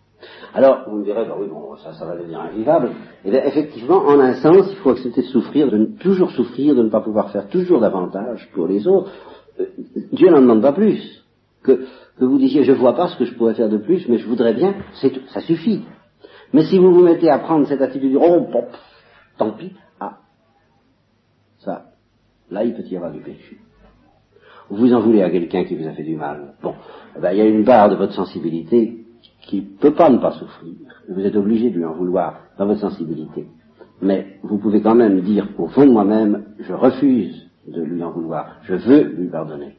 Alors, 0.54 0.90
vous 0.90 0.98
me 0.98 1.04
direz, 1.04 1.26
bah 1.26 1.36
oui, 1.40 1.48
bon, 1.48 1.76
ça, 1.78 1.94
ça 1.94 2.06
va 2.06 2.16
devenir 2.16 2.40
invivable. 2.40 2.92
Eh 3.26 3.32
bien, 3.32 3.44
effectivement, 3.44 3.98
en 4.06 4.20
un 4.20 4.36
sens, 4.36 4.68
il 4.70 4.78
faut 4.78 4.92
accepter 4.92 5.22
de 5.22 5.28
souffrir, 5.28 5.70
de 5.70 5.86
toujours 6.00 6.32
souffrir, 6.32 6.76
de 6.76 6.84
ne 6.84 6.90
pas 6.90 7.02
pouvoir 7.02 7.32
faire 7.32 7.48
toujours 7.50 7.82
davantage 7.82 8.50
pour 8.54 8.68
les 8.68 8.88
autres. 8.88 9.12
Euh, 9.60 9.66
Dieu 10.14 10.30
n'en 10.30 10.42
demande 10.42 10.62
pas 10.62 10.74
plus. 10.74 11.24
Que, 11.64 11.86
que 12.18 12.26
vous 12.26 12.38
disiez, 12.38 12.64
je 12.64 12.72
vois 12.72 12.96
pas 12.96 13.10
ce 13.10 13.18
que 13.18 13.26
je 13.26 13.34
pourrais 13.36 13.56
faire 13.56 13.70
de 13.70 13.78
plus, 13.78 14.08
mais 14.08 14.18
je 14.18 14.28
voudrais 14.28 14.54
bien, 14.54 14.76
c'est 15.02 15.10
tout, 15.10 15.22
ça 15.28 15.42
suffit. 15.42 15.84
Mais 16.54 16.64
si 16.66 16.78
vous 16.78 16.94
vous 16.94 17.04
mettez 17.04 17.30
à 17.30 17.40
prendre 17.40 17.68
cette 17.68 17.82
attitude 17.82 18.12
du 18.12 18.18
oh, 18.18 18.48
bon, 18.52 18.66
tant 19.38 19.52
pis, 19.52 19.74
ah, 20.00 20.20
ça, 21.60 21.88
là, 22.50 22.64
il 22.64 22.74
peut 22.74 22.84
y 22.84 22.96
avoir 22.96 23.12
du 23.12 23.20
péché. 23.20 23.58
Vous 24.70 24.94
en 24.94 25.02
voulez 25.02 25.22
à 25.22 25.30
quelqu'un 25.30 25.64
qui 25.66 25.76
vous 25.76 25.88
a 25.88 25.92
fait 25.92 26.04
du 26.04 26.16
mal. 26.16 26.56
Bon, 26.64 26.74
eh 27.18 27.28
il 27.34 27.38
y 27.38 27.42
a 27.42 27.46
une 27.46 27.66
part 27.66 27.90
de 27.90 27.96
votre 27.96 28.14
sensibilité 28.14 29.05
qui 29.46 29.62
ne 29.62 29.78
peut 29.80 29.94
pas 29.94 30.10
ne 30.10 30.18
pas 30.18 30.32
souffrir. 30.32 30.74
Vous 31.10 31.22
êtes 31.22 31.36
obligé 31.36 31.70
de 31.70 31.78
lui 31.78 31.86
en 31.86 31.94
vouloir 31.94 32.40
dans 32.58 32.66
votre 32.66 32.82
sensibilité. 32.82 33.48
Mais 34.02 34.40
vous 34.44 34.58
pouvez 34.58 34.82
quand 34.82 34.96
même 34.96 35.22
dire 35.22 35.48
au 35.58 35.68
fond 35.68 35.86
de 35.86 35.92
moi-même, 35.92 36.46
je 36.60 36.74
refuse 36.74 37.48
de 37.68 37.82
lui 37.82 38.04
en 38.04 38.12
vouloir, 38.12 38.58
je 38.64 38.76
veux 38.76 39.04
lui 39.04 39.30
pardonner. 39.30 39.78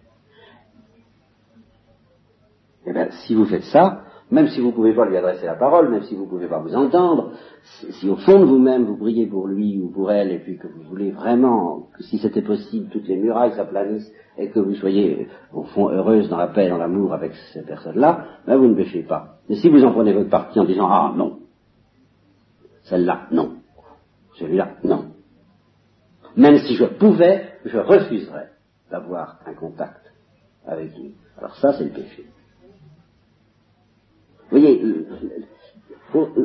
Eh 2.86 2.92
bien, 2.92 3.08
si 3.26 3.34
vous 3.34 3.44
faites 3.44 3.64
ça, 3.64 4.04
même 4.30 4.48
si 4.48 4.60
vous 4.60 4.68
ne 4.68 4.72
pouvez 4.72 4.92
pas 4.92 5.06
lui 5.06 5.16
adresser 5.16 5.46
la 5.46 5.54
parole, 5.54 5.88
même 5.88 6.02
si 6.02 6.16
vous 6.16 6.24
ne 6.24 6.28
pouvez 6.28 6.48
pas 6.48 6.58
vous 6.58 6.74
entendre, 6.74 7.32
si, 7.62 8.08
au 8.08 8.16
fond 8.16 8.40
de 8.40 8.44
vous-même 8.44 8.84
vous 8.84 8.96
priez 8.96 9.26
pour 9.26 9.46
lui 9.46 9.80
ou 9.80 9.88
pour 9.88 10.10
elle, 10.10 10.32
et 10.32 10.38
puis 10.38 10.58
que 10.58 10.66
vous 10.66 10.82
voulez 10.82 11.12
vraiment 11.12 11.88
que 11.96 12.02
si 12.02 12.18
c'était 12.18 12.42
possible, 12.42 12.88
toutes 12.90 13.06
les 13.06 13.16
murailles 13.16 13.54
s'aplanissent 13.54 14.10
et 14.36 14.50
que 14.50 14.58
vous 14.58 14.74
soyez 14.74 15.28
au 15.52 15.62
fond 15.62 15.90
heureuse 15.90 16.28
dans 16.28 16.38
la 16.38 16.48
paix, 16.48 16.68
dans 16.68 16.78
l'amour 16.78 17.14
avec 17.14 17.34
ces 17.52 17.62
personnes-là, 17.62 18.26
ben 18.46 18.56
vous 18.56 18.66
ne 18.66 18.74
péchez 18.74 19.04
pas. 19.04 19.38
Mais 19.48 19.56
si 19.56 19.68
vous 19.68 19.84
en 19.84 19.92
prenez 19.92 20.12
votre 20.12 20.30
parti 20.30 20.58
en 20.58 20.64
disant 20.64 20.88
ah 20.90 21.14
non, 21.16 21.38
celle-là 22.82 23.28
non, 23.30 23.54
celui-là 24.34 24.70
non, 24.82 25.04
même 26.36 26.58
si 26.58 26.74
je 26.74 26.84
pouvais, 26.84 27.44
je 27.64 27.78
refuserais 27.78 28.50
d'avoir 28.90 29.38
un 29.46 29.54
contact 29.54 30.12
avec 30.66 30.96
lui. 30.96 31.14
Alors 31.38 31.54
ça, 31.56 31.72
c'est 31.74 31.84
le 31.84 31.90
péché. 31.90 32.26
Vous 34.50 34.58
voyez, 34.58 34.82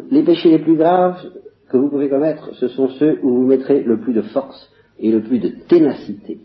les 0.09 0.23
péchés 0.23 0.49
les 0.49 0.59
plus 0.59 0.75
graves 0.75 1.21
que 1.69 1.77
vous 1.77 1.89
pouvez 1.89 2.09
commettre, 2.09 2.53
ce 2.55 2.67
sont 2.67 2.89
ceux 2.89 3.19
où 3.23 3.29
vous 3.29 3.47
mettrez 3.47 3.83
le 3.83 3.99
plus 3.99 4.13
de 4.13 4.21
force 4.21 4.69
et 4.99 5.11
le 5.11 5.21
plus 5.21 5.39
de 5.39 5.49
ténacité. 5.67 6.39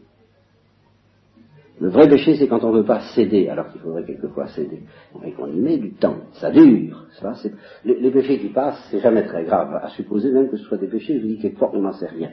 Le 1.79 1.89
vrai 1.89 2.09
péché, 2.09 2.37
c'est 2.37 2.49
quand 2.49 2.65
on 2.65 2.73
ne 2.73 2.79
veut 2.79 2.87
pas 2.87 3.01
céder, 3.15 3.49
alors 3.49 3.71
qu'il 3.71 3.81
faudrait 3.83 4.05
quelquefois 4.05 4.47
céder, 4.49 4.81
et 5.25 5.33
qu'on 5.33 5.49
y 5.49 5.61
met 5.61 5.77
du 5.77 5.93
temps. 5.93 6.17
Ça 6.35 6.51
dure. 6.51 7.05
Ça, 7.21 7.35
les, 7.85 8.01
les, 8.01 8.11
péchés 8.11 8.39
qui 8.39 8.49
passent, 8.49 8.83
c'est 8.91 9.01
jamais 9.01 9.25
très 9.25 9.45
grave, 9.45 9.75
à 9.83 9.89
supposer 9.91 10.33
même 10.33 10.49
que 10.49 10.57
ce 10.57 10.65
soit 10.65 10.79
des 10.79 10.87
péchés, 10.87 11.19
je 11.19 11.23
vous 11.23 11.29
dis 11.29 11.39
quelquefois, 11.39 11.73
on 11.75 11.81
n'en 11.81 11.93
sait 11.93 12.07
rien. 12.07 12.31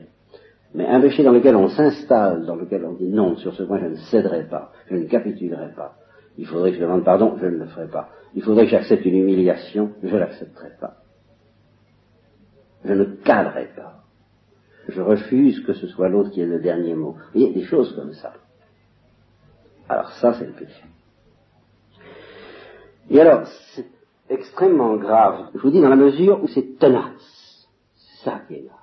Mais 0.74 0.88
un 0.88 1.01
péché 1.01 1.24
dans 1.24 1.34
lequel 1.34 1.56
on 1.56 1.68
s'installe, 1.68 2.46
dans 2.46 2.56
lequel 2.56 2.86
on 2.86 2.94
dit 2.94 3.10
non, 3.10 3.36
sur 3.36 3.53
ce 3.53 3.63
point 3.63 3.80
je 3.80 3.88
ne 3.88 3.96
céderai 3.96 4.48
pas, 4.50 4.72
je 4.89 4.96
ne 4.96 5.03
capitulerai 5.03 5.74
pas, 5.75 5.96
il 6.38 6.48
faudrait 6.48 6.72
que 6.72 6.78
je 6.78 6.82
demande 6.82 7.04
pardon, 7.04 7.38
je 7.40 7.46
ne 7.46 7.58
le 7.58 7.66
ferai 7.68 7.88
pas. 7.88 8.10
Il 8.34 8.42
faudrait 8.42 8.66
que 8.66 8.72
j'accepte 8.72 9.06
une 9.06 9.18
humiliation, 9.18 9.92
je 10.02 10.13
ne 10.13 10.20
l'accepterai 10.20 10.72
pas. 10.80 10.98
Je 12.84 12.94
ne 12.94 13.04
calerai 13.04 13.70
pas. 13.75 14.04
Je 14.90 15.02
refuse 15.02 15.63
que 15.66 15.74
ce 15.74 15.88
soit 15.88 16.10
l'autre 16.10 16.32
qui 16.32 16.42
ait 16.42 16.46
le 16.46 16.60
dernier 16.60 16.96
mot. 16.96 17.16
Y 17.36 17.46
a 17.46 17.54
des 17.54 17.63
choses 17.63 17.96
comme 17.96 18.13
ça. 18.13 18.34
Alors 19.88 20.12
ça, 20.13 20.34
c'est 20.34 20.48
le 20.48 20.54
péché. 20.54 20.84
Et 23.10 23.20
alors, 23.20 23.48
c'est 23.75 23.86
extrêmement 24.30 24.96
grave, 24.96 25.50
je 25.54 25.60
vous 25.60 25.72
dis, 25.72 25.82
dans 25.82 25.90
la 25.90 25.96
mesure 25.96 26.42
où 26.44 26.48
c'est 26.48 26.80
tenace. 26.80 27.68
C'est 27.96 28.30
ça 28.30 28.42
qui 28.48 28.56
est 28.56 28.62
grave. 28.62 28.80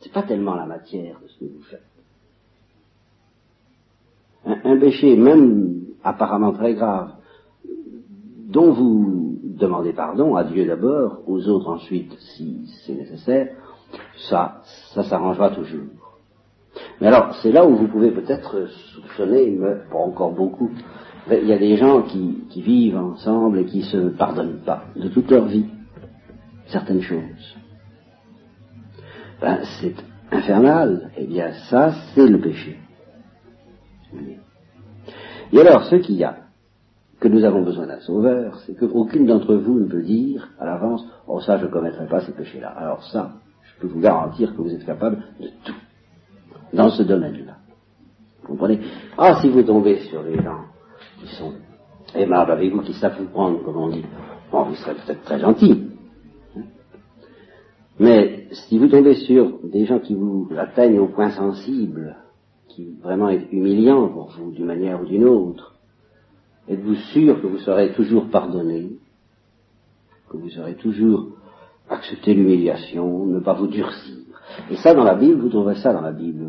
C'est 0.00 0.12
pas 0.12 0.22
tellement 0.22 0.54
la 0.54 0.66
matière 0.66 1.18
de 1.20 1.28
ce 1.28 1.38
que 1.38 1.44
vous 1.44 1.62
faites. 1.62 1.82
Un, 4.44 4.72
un 4.72 4.78
péché, 4.78 5.16
même 5.16 5.83
apparemment 6.04 6.52
très 6.52 6.74
grave, 6.74 7.12
dont 8.48 8.72
vous 8.72 9.38
demandez 9.42 9.92
pardon 9.92 10.36
à 10.36 10.44
Dieu 10.44 10.66
d'abord, 10.66 11.20
aux 11.26 11.48
autres 11.48 11.68
ensuite, 11.68 12.12
si 12.36 12.68
c'est 12.84 12.94
nécessaire, 12.94 13.48
ça, 14.28 14.62
s'arrangera 14.94 15.50
toujours. 15.50 15.82
Mais 17.00 17.06
alors, 17.06 17.34
c'est 17.42 17.52
là 17.52 17.66
où 17.66 17.76
vous 17.76 17.88
pouvez 17.88 18.10
peut-être 18.10 18.68
soupçonner, 18.94 19.50
mais 19.50 19.76
pas 19.90 19.98
encore 19.98 20.32
beaucoup, 20.32 20.70
il 21.30 21.46
y 21.46 21.52
a 21.52 21.58
des 21.58 21.76
gens 21.76 22.02
qui, 22.02 22.42
vivent 22.56 22.96
ensemble 22.96 23.58
et 23.58 23.64
qui 23.64 23.82
se 23.82 24.08
pardonnent 24.10 24.60
pas 24.64 24.84
de 24.94 25.08
toute 25.08 25.30
leur 25.30 25.46
vie 25.46 25.66
certaines 26.66 27.02
choses. 27.02 27.56
Ben, 29.40 29.60
c'est 29.80 29.94
infernal. 30.30 31.10
Eh 31.16 31.26
bien, 31.26 31.52
ça, 31.68 31.92
c'est 32.14 32.26
le 32.26 32.40
péché. 32.40 32.78
Et 35.54 35.60
alors, 35.60 35.84
ce 35.84 35.94
qu'il 35.94 36.16
y 36.16 36.24
a, 36.24 36.36
que 37.20 37.28
nous 37.28 37.44
avons 37.44 37.62
besoin 37.62 37.86
d'un 37.86 38.00
sauveur, 38.00 38.58
c'est 38.66 38.74
qu'aucune 38.76 39.24
d'entre 39.24 39.54
vous 39.54 39.78
ne 39.78 39.86
peut 39.86 40.02
dire 40.02 40.48
à 40.58 40.66
l'avance, 40.66 41.06
oh 41.28 41.40
ça, 41.40 41.58
je 41.58 41.66
ne 41.66 41.70
commettrai 41.70 42.08
pas 42.08 42.22
ces 42.22 42.32
péchés-là. 42.32 42.70
Alors 42.70 43.04
ça, 43.04 43.34
je 43.62 43.80
peux 43.80 43.86
vous 43.86 44.00
garantir 44.00 44.52
que 44.52 44.60
vous 44.60 44.74
êtes 44.74 44.84
capable 44.84 45.22
de 45.40 45.46
tout 45.64 45.76
dans 46.72 46.90
ce 46.90 47.04
domaine-là. 47.04 47.58
Vous 48.42 48.48
comprenez? 48.48 48.80
Ah, 49.16 49.38
si 49.40 49.48
vous 49.48 49.62
tombez 49.62 50.00
sur 50.00 50.24
des 50.24 50.42
gens 50.42 50.64
qui 51.20 51.28
sont 51.36 51.52
aimables 52.16 52.50
avec 52.50 52.72
vous, 52.72 52.82
qui 52.82 52.94
savent 52.94 53.16
vous 53.20 53.28
prendre, 53.28 53.62
comme 53.62 53.76
on 53.76 53.90
dit, 53.90 54.04
bon, 54.50 54.64
vous 54.64 54.74
serez 54.74 54.94
peut-être 54.94 55.22
très 55.22 55.38
gentil. 55.38 55.88
Mais 58.00 58.48
si 58.50 58.76
vous 58.76 58.88
tombez 58.88 59.14
sur 59.14 59.60
des 59.62 59.86
gens 59.86 60.00
qui 60.00 60.16
vous 60.16 60.48
atteignent 60.58 60.98
au 60.98 61.06
point 61.06 61.30
sensible, 61.30 62.16
qui 62.74 62.96
vraiment 63.02 63.28
est 63.28 63.52
humiliant 63.52 64.08
pour 64.08 64.30
vous 64.30 64.50
d'une 64.50 64.66
manière 64.66 65.00
ou 65.00 65.04
d'une 65.04 65.24
autre, 65.24 65.74
êtes-vous 66.68 66.96
sûr 67.12 67.40
que 67.40 67.46
vous 67.46 67.58
serez 67.58 67.92
toujours 67.92 68.28
pardonné, 68.30 68.90
que 70.28 70.36
vous 70.36 70.50
serez 70.50 70.74
toujours 70.74 71.28
accepté 71.88 72.34
l'humiliation, 72.34 73.26
ne 73.26 73.40
pas 73.40 73.54
vous 73.54 73.68
durcir? 73.68 74.16
Et 74.70 74.76
ça, 74.76 74.94
dans 74.94 75.04
la 75.04 75.14
Bible, 75.14 75.40
vous 75.40 75.48
trouverez 75.48 75.76
ça 75.76 75.92
dans 75.92 76.00
la 76.00 76.12
Bible. 76.12 76.44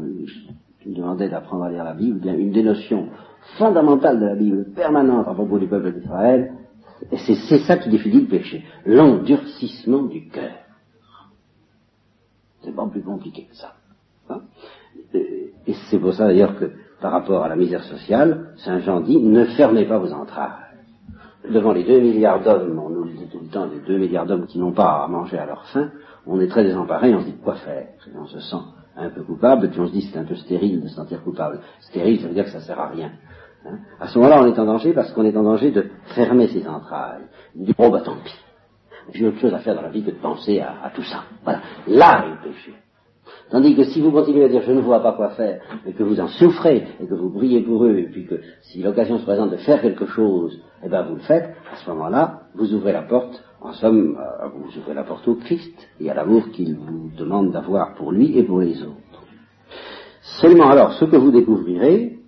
Je 0.80 0.90
me 0.90 0.96
demandais 0.96 1.30
d'apprendre 1.30 1.64
à 1.64 1.72
lire 1.72 1.84
la 1.84 1.94
Bible, 1.94 2.20
bien 2.20 2.36
une 2.36 2.52
des 2.52 2.64
notions 2.64 3.10
fondamentales 3.58 4.20
de 4.20 4.26
la 4.26 4.36
Bible, 4.36 4.66
permanente 4.76 5.28
à 5.28 5.34
propos 5.34 5.60
du 5.60 5.68
peuple 5.68 5.94
d'Israël, 5.94 6.54
c'est 7.12 7.60
ça 7.60 7.78
qui 7.78 7.90
définit 7.90 8.22
le 8.22 8.28
péché, 8.28 8.64
l'endurcissement 8.86 10.04
du 10.04 10.28
cœur. 10.30 10.56
C'est 12.62 12.76
pas 12.76 12.88
plus 12.88 13.04
compliqué 13.04 13.44
que 13.44 13.56
ça. 13.56 13.76
Hein. 14.30 14.42
Et 15.14 15.74
c'est 15.90 16.00
pour 16.00 16.14
ça 16.14 16.28
d'ailleurs 16.28 16.58
que, 16.58 16.72
par 17.02 17.12
rapport 17.12 17.44
à 17.44 17.50
la 17.50 17.56
misère 17.56 17.84
sociale, 17.84 18.52
Saint 18.58 18.80
Jean 18.80 19.02
dit, 19.02 19.18
ne 19.18 19.46
fermez 19.46 19.86
pas 19.86 19.98
vos 19.98 20.12
entrailles. 20.14 20.52
Devant 21.50 21.74
les 21.74 21.84
deux 21.84 22.00
milliards 22.00 22.42
d'hommes, 22.42 22.80
on 22.80 22.90
nous 22.90 23.06
dit 23.06 23.28
tout 23.32 23.40
le 23.40 23.48
temps, 23.48 23.66
les 23.66 23.80
deux 23.86 23.98
milliards 23.98 24.26
d'hommes 24.26 24.48
qui 24.48 24.58
n'ont 24.58 24.72
pas 24.72 25.04
à 25.04 25.08
manger 25.08 25.38
à 25.38 25.46
leur 25.46 25.66
faim, 25.68 25.92
on 26.26 26.40
est 26.40 26.48
très 26.48 26.64
désemparé, 26.64 27.14
on 27.14 27.22
se 27.22 27.26
dit 27.26 27.38
quoi 27.44 27.56
faire? 27.56 27.88
on 28.18 28.26
se 28.26 28.40
sent 28.40 28.64
un 28.98 29.10
peu 29.10 29.22
coupable, 29.24 29.70
puis 29.70 29.80
on 29.80 29.88
se 29.88 29.92
dit 29.92 30.10
c'est 30.12 30.18
un 30.18 30.24
peu 30.24 30.36
stérile 30.36 30.82
de 30.82 30.88
se 30.88 30.96
sentir 30.96 31.24
coupable. 31.24 31.60
Stérile, 31.82 32.22
ça 32.22 32.28
veut 32.28 32.34
dire 32.34 32.46
que 32.46 32.52
ça 32.52 32.62
sert 32.62 32.80
à 32.80 32.88
rien. 32.88 33.12
Hein. 33.68 33.80
à 34.00 34.08
ce 34.08 34.18
moment-là, 34.20 34.42
on 34.42 34.48
est 34.48 34.60
en 34.60 34.66
danger 34.66 34.94
parce 34.94 35.12
qu'on 35.12 35.26
est 35.26 35.36
en 35.36 35.44
danger 35.44 35.72
de 35.72 35.88
fermer 36.16 36.48
ses 36.48 36.68
entrailles. 36.68 37.24
Dit, 37.56 37.74
oh 37.78 37.90
bah 37.90 38.02
tant 38.02 38.16
pis. 38.24 38.36
J'ai 39.14 39.28
autre 39.28 39.40
chose 39.40 39.54
à 39.54 39.60
faire 39.60 39.76
dans 39.76 39.82
la 39.82 39.90
vie 39.90 40.04
que 40.04 40.12
de 40.12 40.16
penser 40.16 40.60
à, 40.60 40.92
tout 40.96 41.04
ça. 41.04 41.24
Voilà. 41.44 41.62
Là 41.88 42.26
est 42.26 42.30
le 42.30 42.52
péché. 42.52 42.74
Tandis 43.50 43.76
que 43.76 43.84
si 43.84 44.02
vous 44.02 44.12
continuez 44.12 44.46
à 44.46 44.50
dire 44.50 44.62
je 44.62 44.72
ne 44.72 44.82
vois 44.82 45.02
pas 45.02 45.14
quoi 45.14 45.30
faire, 45.30 45.62
et 45.86 45.94
que 45.94 46.04
vous 46.04 46.20
en 46.20 46.28
souffrez, 46.28 46.88
et 47.00 47.06
que 47.08 47.14
vous 47.14 47.30
priez 47.30 47.62
pour 47.62 47.86
eux, 47.86 47.98
et 47.98 48.08
puis 48.10 48.26
que 48.26 48.40
si 48.62 48.82
l'occasion 48.82 49.20
se 49.20 49.26
présente 49.26 49.52
de 49.52 49.58
faire 49.58 49.82
quelque 49.82 50.06
chose, 50.08 50.60
eh 50.84 50.90
bien 50.90 51.04
vous 51.04 51.16
le 51.16 51.22
faites, 51.22 51.50
à 51.72 51.76
ce 51.78 51.90
moment-là, 51.92 52.42
vous 52.56 52.74
ouvrez 52.74 52.92
la 52.92 53.04
porte, 53.04 53.44
en 53.62 53.74
somme, 53.74 54.18
euh, 54.20 54.48
vous 54.56 54.78
ouvrez 54.78 54.94
la 54.94 55.04
porte 55.04 55.28
au 55.28 55.36
Christ 55.36 55.76
et 56.00 56.10
à 56.10 56.14
l'amour 56.14 56.50
qu'il 56.52 56.76
vous 56.76 57.10
demande 57.18 57.52
d'avoir 57.52 57.96
pour 57.96 58.12
lui 58.12 58.38
et 58.38 58.44
pour 58.44 58.60
les 58.60 58.82
autres. 58.84 59.24
Seulement 60.42 60.70
alors, 60.70 60.94
ce 60.94 61.06
que 61.06 61.16
vous 61.16 61.32
découvrirez, 61.32 62.20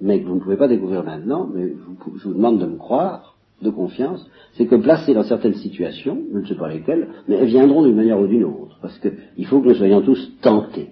mais 0.00 0.20
que 0.20 0.26
vous 0.26 0.34
ne 0.34 0.40
pouvez 0.40 0.56
pas 0.56 0.68
découvrir 0.68 1.04
maintenant, 1.04 1.48
mais 1.52 1.72
je 2.16 2.28
vous 2.28 2.34
demande 2.34 2.58
de 2.58 2.66
me 2.66 2.76
croire, 2.76 3.33
de 3.62 3.70
confiance, 3.70 4.26
c'est 4.54 4.66
que 4.66 4.76
placées 4.76 5.14
dans 5.14 5.22
certaines 5.22 5.54
situations, 5.54 6.18
je 6.32 6.38
ne 6.38 6.46
sais 6.46 6.54
pas 6.54 6.68
lesquelles, 6.68 7.08
mais 7.28 7.36
elles 7.36 7.46
viendront 7.46 7.84
d'une 7.84 7.96
manière 7.96 8.20
ou 8.20 8.26
d'une 8.26 8.44
autre, 8.44 8.78
parce 8.82 8.98
qu'il 8.98 9.46
faut 9.46 9.60
que 9.60 9.68
nous 9.68 9.74
soyons 9.74 10.02
tous 10.02 10.32
tentés. 10.40 10.90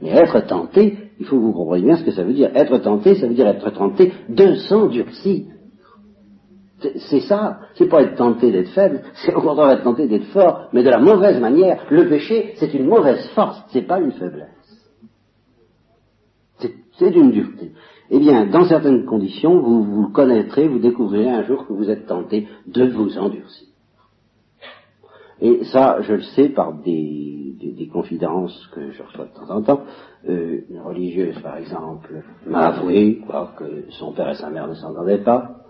Mais 0.00 0.10
être 0.10 0.40
tenté, 0.46 0.96
il 1.20 1.26
faut 1.26 1.36
que 1.36 1.42
vous 1.42 1.52
compreniez 1.52 1.84
bien 1.84 1.96
ce 1.96 2.04
que 2.04 2.10
ça 2.10 2.24
veut 2.24 2.32
dire. 2.32 2.50
Être 2.54 2.78
tenté, 2.78 3.14
ça 3.14 3.26
veut 3.26 3.34
dire 3.34 3.46
être 3.46 3.70
tenté 3.70 4.12
de 4.28 4.54
s'endurcir. 4.54 5.46
C'est 7.08 7.20
ça, 7.20 7.60
c'est 7.76 7.88
pas 7.88 8.02
être 8.02 8.16
tenté 8.16 8.50
d'être 8.52 8.70
faible, 8.70 9.02
c'est 9.14 9.34
au 9.34 9.40
contraire 9.40 9.70
être 9.70 9.84
tenté 9.84 10.06
d'être 10.06 10.26
fort, 10.26 10.68
mais 10.72 10.82
de 10.82 10.90
la 10.90 10.98
mauvaise 10.98 11.40
manière. 11.40 11.86
Le 11.90 12.08
péché, 12.08 12.54
c'est 12.56 12.74
une 12.74 12.86
mauvaise 12.86 13.26
force, 13.34 13.62
c'est 13.68 13.86
pas 13.86 14.00
une 14.00 14.12
faiblesse. 14.12 14.48
C'est 16.98 17.10
une 17.10 17.32
dureté. 17.32 17.72
Eh 18.10 18.18
bien, 18.18 18.46
dans 18.46 18.66
certaines 18.66 19.06
conditions, 19.06 19.60
vous 19.60 19.82
vous 19.82 20.08
connaîtrez, 20.10 20.68
vous 20.68 20.78
découvrirez 20.78 21.30
un 21.30 21.44
jour 21.44 21.66
que 21.66 21.72
vous 21.72 21.88
êtes 21.88 22.06
tenté 22.06 22.46
de 22.66 22.86
vous 22.86 23.16
endurcir. 23.18 23.68
Et 25.40 25.64
ça, 25.64 26.00
je 26.02 26.14
le 26.14 26.22
sais 26.22 26.48
par 26.50 26.74
des, 26.74 27.90
confidences 27.92 28.66
que 28.74 28.90
je 28.90 29.02
reçois 29.04 29.26
de 29.26 29.34
temps 29.34 29.54
en 29.54 29.62
temps. 29.62 29.80
Euh, 30.28 30.62
une 30.68 30.80
religieuse, 30.80 31.38
par 31.40 31.58
exemple, 31.58 32.24
m'a 32.44 32.68
avoué 32.68 33.22
que 33.56 33.90
son 33.90 34.12
père 34.12 34.30
et 34.30 34.34
sa 34.34 34.50
mère 34.50 34.66
ne 34.66 34.74
s'entendaient 34.74 35.22
pas, 35.22 35.60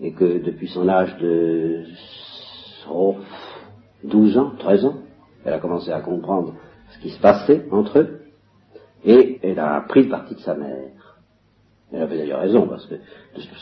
et 0.00 0.12
que 0.12 0.42
depuis 0.42 0.66
son 0.68 0.88
âge 0.88 1.16
de 1.18 1.84
oh, 2.90 3.16
12 4.02 4.38
ans, 4.38 4.52
13 4.58 4.86
ans, 4.86 4.94
elle 5.44 5.52
a 5.52 5.58
commencé 5.58 5.92
à 5.92 6.00
comprendre 6.00 6.54
ce 6.90 6.98
qui 7.00 7.10
se 7.10 7.20
passait 7.20 7.64
entre 7.70 8.00
eux, 8.00 8.20
et 9.04 9.38
elle 9.42 9.60
a 9.60 9.80
pris 9.82 10.04
le 10.04 10.08
parti 10.08 10.34
de 10.34 10.40
sa 10.40 10.54
mère. 10.54 10.90
Elle 11.92 12.02
avait 12.02 12.18
d'ailleurs 12.18 12.40
raison, 12.40 12.66
parce 12.66 12.86
que 12.86 12.94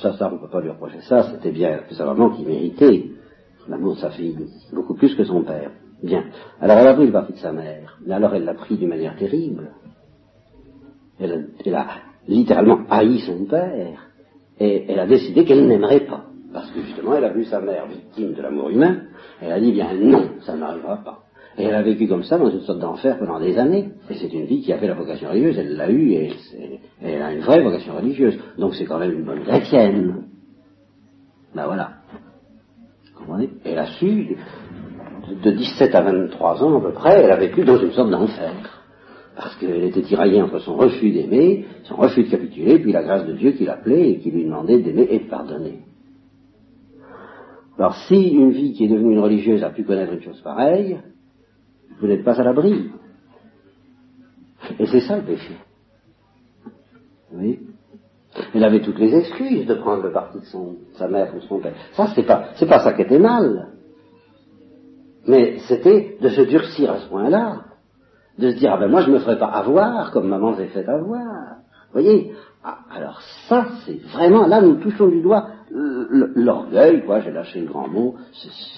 ça, 0.01 0.13
ça, 0.17 0.29
on 0.31 0.37
ne 0.37 0.41
peut 0.41 0.51
pas 0.51 0.61
lui 0.61 0.71
reprocher 0.71 1.01
ça, 1.03 1.31
c'était 1.33 1.51
bien 1.51 1.81
sa 1.91 2.05
maman 2.05 2.31
qui 2.31 2.45
méritait 2.45 3.11
l'amour 3.69 3.97
de 3.97 4.01
sa 4.01 4.11
fille, 4.11 4.37
beaucoup 4.73 4.95
plus 4.95 5.15
que 5.15 5.25
son 5.25 5.43
père. 5.43 5.71
Bien. 6.03 6.25
Alors 6.61 6.79
elle 6.79 6.89
a 6.89 6.95
pris 6.95 7.07
le 7.07 7.13
parti 7.13 7.33
de 7.35 7.39
sa 7.39 7.53
mère, 7.53 7.99
mais 8.07 8.15
alors 8.15 8.35
elle 8.35 8.45
l'a 8.45 8.55
pris 8.55 8.77
d'une 8.77 8.89
manière 8.89 9.17
terrible. 9.17 9.73
Elle, 11.19 11.49
elle, 11.65 11.75
a 11.75 11.87
littéralement 12.27 12.81
haï 12.89 13.19
son 13.21 13.45
père, 13.45 14.09
et 14.59 14.87
elle 14.89 14.99
a 14.99 15.07
décidé 15.07 15.45
qu'elle 15.45 15.67
n'aimerait 15.67 16.07
pas. 16.07 16.25
Parce 16.53 16.71
que 16.71 16.81
justement, 16.83 17.15
elle 17.15 17.25
a 17.25 17.33
vu 17.33 17.45
sa 17.45 17.61
mère 17.61 17.87
victime 17.87 18.33
de 18.33 18.43
l'amour 18.43 18.71
humain, 18.71 19.03
elle 19.41 19.53
a 19.53 19.61
dit 19.61 19.73
bien 19.73 19.93
non, 19.95 20.31
ça 20.41 20.57
n'arrivera 20.57 20.97
pas. 20.99 21.25
Et 21.59 21.65
elle 21.65 21.75
a 21.75 21.83
vécu 21.83 22.07
comme 22.07 22.23
ça 22.23 22.39
dans 22.39 22.51
une 22.51 22.61
sorte 22.61 22.79
d'enfer 22.79 23.19
pendant 23.19 23.41
des 23.41 23.59
années. 23.59 23.91
Et 24.09 24.15
c'est 24.15 24.33
une 24.33 24.45
vie 24.45 24.63
qui 24.63 24.73
a 24.73 24.79
fait 24.79 24.87
la 24.87 24.95
vocation 24.95 25.29
religieuse, 25.29 25.59
elle 25.59 25.77
l'a 25.77 25.91
eue 25.91 26.13
et 26.13 26.31
elle, 27.03 27.23
a 27.23 27.33
une 27.33 27.41
vraie 27.41 27.63
vocation 27.63 27.97
religieuse. 27.97 28.39
Donc 28.57 28.75
c'est 28.75 28.85
quand 28.85 28.99
même 28.99 29.13
une 29.13 29.25
bonne 29.25 29.43
chrétienne. 29.43 30.25
Ben 31.55 31.67
voilà. 31.67 31.95
Vous 33.13 33.21
comprenez? 33.21 33.51
Elle 33.65 33.79
a 33.79 33.87
su, 33.87 34.37
de 35.43 35.51
17 35.51 35.95
à 35.95 36.03
23 36.03 36.63
ans 36.63 36.79
à 36.79 36.81
peu 36.81 36.93
près, 36.93 37.23
elle 37.23 37.33
a 37.33 37.37
vécu 37.37 37.65
dans 37.65 37.79
une 37.79 37.91
sorte 37.91 38.11
d'enfer. 38.11 38.53
Parce 39.37 39.57
qu'elle 39.57 39.85
était 39.85 40.03
tiraillée 40.03 40.43
entre 40.43 40.59
son 40.59 40.77
refus 40.77 41.13
d'aimer, 41.13 41.65
son 41.85 41.97
refus 41.97 42.25
de 42.25 42.31
capituler, 42.31 42.79
puis 42.79 42.93
la 42.93 43.03
grâce 43.03 43.27
de 43.27 43.33
Dieu 43.33 43.53
qui 43.53 43.65
l'appelait 43.65 44.11
et 44.11 44.19
qui 44.19 44.31
lui 44.31 44.45
demandait 44.45 44.81
d'aimer 44.81 45.07
et 45.11 45.19
de 45.21 45.29
pardonner. 45.29 45.81
Alors 47.79 47.95
si 48.09 48.29
une 48.29 48.51
vie 48.51 48.75
qui 48.75 48.85
est 48.85 48.89
devenue 48.89 49.13
une 49.13 49.21
religieuse 49.21 49.65
a 49.65 49.71
pu 49.71 49.85
connaître 49.85 50.13
une 50.13 50.23
chose 50.23 50.41
pareille, 50.43 50.99
vous 52.01 52.07
n'êtes 52.07 52.25
pas 52.25 52.41
à 52.41 52.45
l'abri. 52.45 52.91
Et 54.79 54.87
c'est 54.87 55.01
ça 55.01 55.17
le 55.17 55.23
péché. 55.23 55.57
Oui. 57.33 57.61
Elle 58.55 58.65
avait 58.65 58.81
toutes 58.81 58.99
les 58.99 59.15
excuses 59.15 59.67
de 59.67 59.75
prendre 59.75 60.03
le 60.03 60.13
parti 60.13 60.39
de 60.39 60.45
son, 60.45 60.77
sa 60.95 61.09
mère 61.09 61.35
ou 61.35 61.41
son 61.41 61.59
père. 61.59 61.75
Ça, 61.93 62.09
c'est 62.15 62.23
pas, 62.23 62.51
c'est 62.57 62.67
pas 62.67 62.81
ça 62.81 62.93
qui 62.93 63.03
était 63.03 63.19
mal. 63.19 63.69
Mais 65.27 65.59
c'était 65.69 66.17
de 66.21 66.29
se 66.29 66.43
durcir 66.43 66.93
à 66.93 66.99
ce 67.01 67.09
point-là. 67.09 67.65
De 68.39 68.51
se 68.51 68.57
dire, 68.57 68.73
ah 68.73 68.79
ben 68.79 68.89
moi 68.89 69.03
je 69.03 69.11
me 69.11 69.19
ferai 69.19 69.39
pas 69.39 69.49
avoir 69.49 70.13
comme 70.13 70.29
maman 70.29 70.57
s'est 70.57 70.69
fait 70.69 70.89
avoir. 70.89 71.57
Vous 71.93 72.01
voyez 72.01 72.33
ah, 72.65 72.79
Alors 72.95 73.21
ça, 73.49 73.67
c'est 73.85 74.01
vraiment, 74.13 74.47
là 74.47 74.61
nous 74.61 74.77
touchons 74.77 75.09
du 75.09 75.23
doigt 75.23 75.49
l'orgueil, 75.73 77.05
quoi, 77.05 77.21
j'ai 77.21 77.31
lâché 77.31 77.61
le 77.61 77.67
grand 77.67 77.89
mot, 77.89 78.17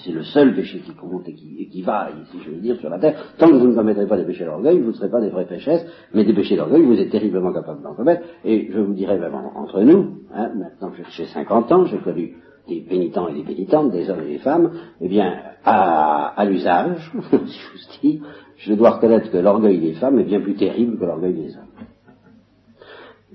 c'est 0.03 0.11
le 0.11 0.23
seul 0.23 0.53
péché 0.53 0.79
qui 0.79 0.93
compte 0.93 1.27
et 1.27 1.33
qui, 1.33 1.55
et 1.59 1.67
qui 1.67 1.81
vaille, 1.81 2.13
si 2.31 2.39
je 2.39 2.51
veux 2.51 2.61
dire, 2.61 2.77
sur 2.77 2.89
la 2.89 2.99
terre. 2.99 3.15
Tant 3.37 3.47
que 3.47 3.55
vous 3.55 3.67
ne 3.67 3.75
commettrez 3.75 4.05
pas 4.05 4.17
des 4.17 4.25
péchés 4.25 4.45
d'orgueil, 4.45 4.79
vous 4.79 4.89
ne 4.89 4.93
serez 4.93 5.09
pas 5.09 5.21
des 5.21 5.29
vrais 5.29 5.45
péchesses, 5.45 5.85
mais 6.13 6.23
des 6.23 6.33
péchés 6.33 6.55
d'orgueil, 6.55 6.83
vous 6.83 6.99
êtes 6.99 7.09
terriblement 7.09 7.51
capable 7.51 7.81
d'en 7.81 7.95
commettre. 7.95 8.23
Et 8.45 8.69
je 8.71 8.79
vous 8.79 8.93
dirais 8.93 9.17
même 9.17 9.33
entre 9.55 9.81
nous, 9.81 10.19
hein, 10.33 10.51
maintenant 10.55 10.91
que 10.91 11.01
j'ai 11.09 11.25
50 11.25 11.71
ans, 11.71 11.85
j'ai 11.85 11.97
connu 11.97 12.35
des 12.67 12.81
pénitents 12.81 13.27
et 13.27 13.33
des 13.33 13.43
pénitentes, 13.43 13.91
des 13.91 14.09
hommes 14.09 14.21
et 14.21 14.33
des 14.33 14.39
femmes, 14.39 14.71
eh 15.01 15.09
bien, 15.09 15.33
à, 15.65 16.27
à 16.39 16.45
l'usage, 16.45 17.11
si 17.31 17.59
je 17.75 18.01
dis, 18.01 18.21
je 18.57 18.73
dois 18.75 18.91
reconnaître 18.91 19.31
que 19.31 19.37
l'orgueil 19.37 19.79
des 19.79 19.93
femmes 19.93 20.19
est 20.19 20.23
bien 20.23 20.39
plus 20.39 20.55
terrible 20.55 20.97
que 20.97 21.05
l'orgueil 21.05 21.33
des 21.33 21.55
hommes. 21.57 21.72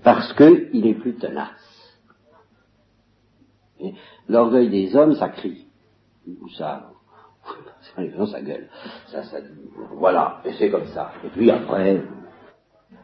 Parce 0.02 0.32
qu'il 0.34 0.86
est 0.86 0.94
plus 0.94 1.14
tenace 1.14 1.68
L'orgueil 4.28 4.68
des 4.68 4.94
hommes, 4.96 5.14
ça 5.14 5.28
crie. 5.28 5.66
Ça, 6.56 6.90
ça 8.26 8.42
gueule. 8.42 8.68
Ça, 9.06 9.22
voilà, 9.94 10.40
et 10.44 10.52
c'est 10.54 10.70
comme 10.70 10.86
ça. 10.86 11.12
Et 11.24 11.28
puis 11.28 11.50
après, 11.50 12.02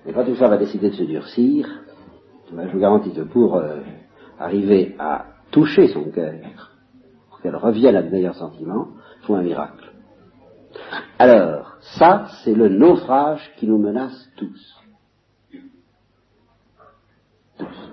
et 0.06 0.12
quand 0.12 0.24
tout 0.24 0.36
ça 0.36 0.48
va 0.48 0.58
décider 0.58 0.90
de 0.90 0.96
se 0.96 1.04
durcir, 1.04 1.66
je 2.50 2.54
vous 2.54 2.78
garantis 2.78 3.12
que 3.12 3.22
pour 3.22 3.56
euh, 3.56 3.80
arriver 4.38 4.94
à 4.98 5.26
toucher 5.50 5.88
son 5.88 6.10
cœur, 6.10 6.72
pour 7.30 7.40
qu'elle 7.40 7.56
revienne 7.56 7.96
à 7.96 8.02
de 8.02 8.10
meilleurs 8.10 8.34
sentiments, 8.34 8.88
il 9.20 9.26
faut 9.26 9.34
un 9.34 9.42
miracle. 9.42 9.92
Alors, 11.18 11.76
ça, 11.98 12.26
c'est 12.42 12.54
le 12.54 12.68
naufrage 12.68 13.52
qui 13.56 13.66
nous 13.66 13.78
menace 13.78 14.28
tous. 14.36 14.83
Tous. 17.58 17.92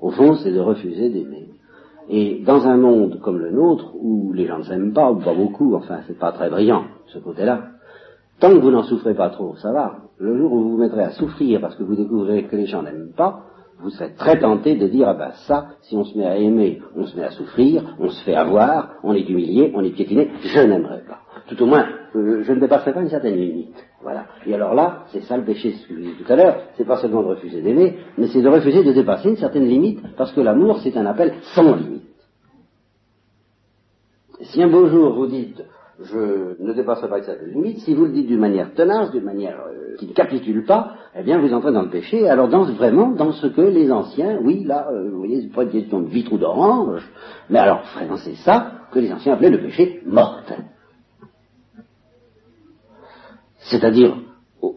Au 0.00 0.10
fond, 0.10 0.34
c'est 0.34 0.52
de 0.52 0.60
refuser 0.60 1.10
d'aimer. 1.10 1.48
Et 2.08 2.42
dans 2.44 2.66
un 2.66 2.76
monde 2.76 3.20
comme 3.20 3.38
le 3.38 3.50
nôtre, 3.50 3.94
où 3.94 4.32
les 4.32 4.46
gens 4.46 4.58
ne 4.58 4.64
s'aiment 4.64 4.92
pas, 4.92 5.10
ou 5.10 5.16
pas 5.16 5.34
beaucoup, 5.34 5.74
enfin, 5.74 6.00
c'est 6.06 6.18
pas 6.18 6.32
très 6.32 6.48
brillant, 6.48 6.84
ce 7.06 7.18
côté-là, 7.18 7.64
tant 8.40 8.50
que 8.50 8.58
vous 8.58 8.70
n'en 8.70 8.84
souffrez 8.84 9.14
pas 9.14 9.30
trop, 9.30 9.56
ça 9.56 9.72
va. 9.72 9.96
Le 10.18 10.38
jour 10.38 10.52
où 10.52 10.62
vous 10.62 10.70
vous 10.70 10.78
mettrez 10.78 11.02
à 11.02 11.10
souffrir 11.10 11.60
parce 11.60 11.76
que 11.76 11.82
vous 11.82 11.96
découvrirez 11.96 12.44
que 12.44 12.56
les 12.56 12.66
gens 12.66 12.82
n'aiment 12.82 13.12
pas, 13.14 13.44
vous 13.80 13.90
serez 13.90 14.14
très 14.14 14.38
tenté 14.40 14.76
de 14.76 14.88
dire, 14.88 15.08
ah 15.08 15.14
ben 15.14 15.30
ça, 15.46 15.68
si 15.82 15.96
on 15.96 16.04
se 16.04 16.16
met 16.16 16.26
à 16.26 16.36
aimer, 16.36 16.80
on 16.96 17.04
se 17.04 17.16
met 17.16 17.24
à 17.24 17.30
souffrir, 17.30 17.96
on 18.00 18.08
se 18.08 18.24
fait 18.24 18.34
avoir, 18.34 18.94
on 19.04 19.12
est 19.14 19.28
humilié, 19.28 19.72
on 19.74 19.84
est 19.84 19.90
piétiné, 19.90 20.30
je 20.42 20.60
n'aimerais 20.60 21.04
pas. 21.06 21.20
Tout 21.46 21.62
au 21.62 21.66
moins, 21.66 21.86
euh, 22.16 22.42
je 22.42 22.52
ne 22.52 22.60
dépasserai 22.60 22.92
pas 22.92 23.02
une 23.02 23.08
certaine 23.08 23.36
limite. 23.36 23.76
Voilà. 24.02 24.26
Et 24.46 24.54
alors 24.54 24.74
là, 24.74 25.04
c'est 25.08 25.22
ça 25.22 25.36
le 25.36 25.44
péché, 25.44 25.72
ce 25.72 25.88
que 25.88 25.94
je 25.94 26.00
disais 26.00 26.24
tout 26.24 26.32
à 26.32 26.36
l'heure, 26.36 26.56
c'est 26.76 26.86
pas 26.86 26.96
seulement 26.98 27.22
de 27.22 27.28
refuser 27.28 27.60
d'aimer, 27.62 27.98
mais 28.16 28.28
c'est 28.28 28.42
de 28.42 28.48
refuser 28.48 28.82
de 28.82 28.92
dépasser 28.92 29.30
une 29.30 29.36
certaine 29.36 29.66
limite, 29.66 30.00
parce 30.16 30.32
que 30.32 30.40
l'amour, 30.40 30.78
c'est 30.82 30.96
un 30.96 31.06
appel 31.06 31.34
sans 31.54 31.74
limite. 31.74 32.02
Si 34.40 34.62
un 34.62 34.68
beau 34.68 34.86
jour 34.86 35.14
vous 35.14 35.26
dites, 35.26 35.62
je 36.00 36.62
ne 36.62 36.72
dépasserai 36.72 37.08
pas 37.08 37.22
cette 37.22 37.42
limite, 37.42 37.78
si 37.80 37.94
vous 37.94 38.04
le 38.04 38.12
dites 38.12 38.28
d'une 38.28 38.38
manière 38.38 38.72
tenace, 38.74 39.10
d'une 39.10 39.24
manière 39.24 39.58
euh, 39.68 39.96
qui 39.98 40.06
ne 40.06 40.12
capitule 40.12 40.64
pas, 40.64 40.94
eh 41.16 41.24
bien 41.24 41.38
vous 41.38 41.52
entrez 41.52 41.72
dans 41.72 41.82
le 41.82 41.90
péché, 41.90 42.28
alors 42.28 42.48
dans, 42.48 42.64
vraiment 42.72 43.10
dans 43.10 43.32
ce 43.32 43.48
que 43.48 43.62
les 43.62 43.90
anciens, 43.90 44.38
oui, 44.42 44.62
là, 44.64 44.88
euh, 44.92 45.10
vous 45.10 45.18
voyez, 45.18 45.42
c'est 45.42 45.52
pas 45.52 45.64
une 45.64 45.70
question 45.70 46.00
de 46.00 46.08
vitre 46.08 46.32
ou 46.32 46.38
d'orange, 46.38 47.02
mais 47.50 47.58
alors 47.58 47.82
vraiment 47.94 48.16
c'est 48.16 48.36
ça 48.36 48.72
que 48.92 49.00
les 49.00 49.12
anciens 49.12 49.34
appelaient 49.34 49.50
le 49.50 49.60
péché 49.60 50.02
mortel. 50.06 50.64
C'est-à-dire 53.70 54.16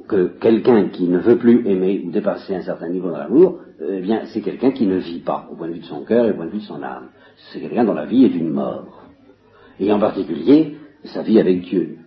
que 0.08 0.38
quelqu'un 0.39 0.89
qui 0.89 1.08
ne 1.08 1.17
veut 1.17 1.38
plus 1.38 1.65
aimer 1.67 2.04
ou 2.06 2.12
dépasser 2.12 2.56
un 2.56 2.62
certain 2.62 2.89
niveau 2.89 3.12
d'amour, 3.12 3.60
euh, 3.82 3.95
eh 3.97 4.01
bien 4.01 4.23
c'est 4.34 4.41
quelqu'un 4.41 4.71
qui 4.71 4.86
ne 4.86 4.97
vit 4.97 5.19
pas 5.19 5.47
au 5.51 5.56
point 5.56 5.67
de 5.67 5.73
vue 5.73 5.80
de 5.80 5.86
son 5.86 6.04
cœur 6.04 6.25
et 6.25 6.32
au 6.32 6.34
point 6.34 6.45
de 6.45 6.51
vue 6.51 6.60
de 6.60 6.63
son 6.63 6.84
âme. 6.84 7.10
C'est 7.51 7.62
quelqu'un 7.62 7.86
dont 7.86 7.93
la 7.93 8.06
vie 8.06 8.25
est 8.25 8.36
une 8.36 8.49
mort. 8.49 9.06
Et 9.80 9.91
en 9.91 9.99
particulier, 9.99 10.75
sa 11.06 11.23
vie 11.23 11.39
avec 11.39 11.62
Dieu. 11.62 11.97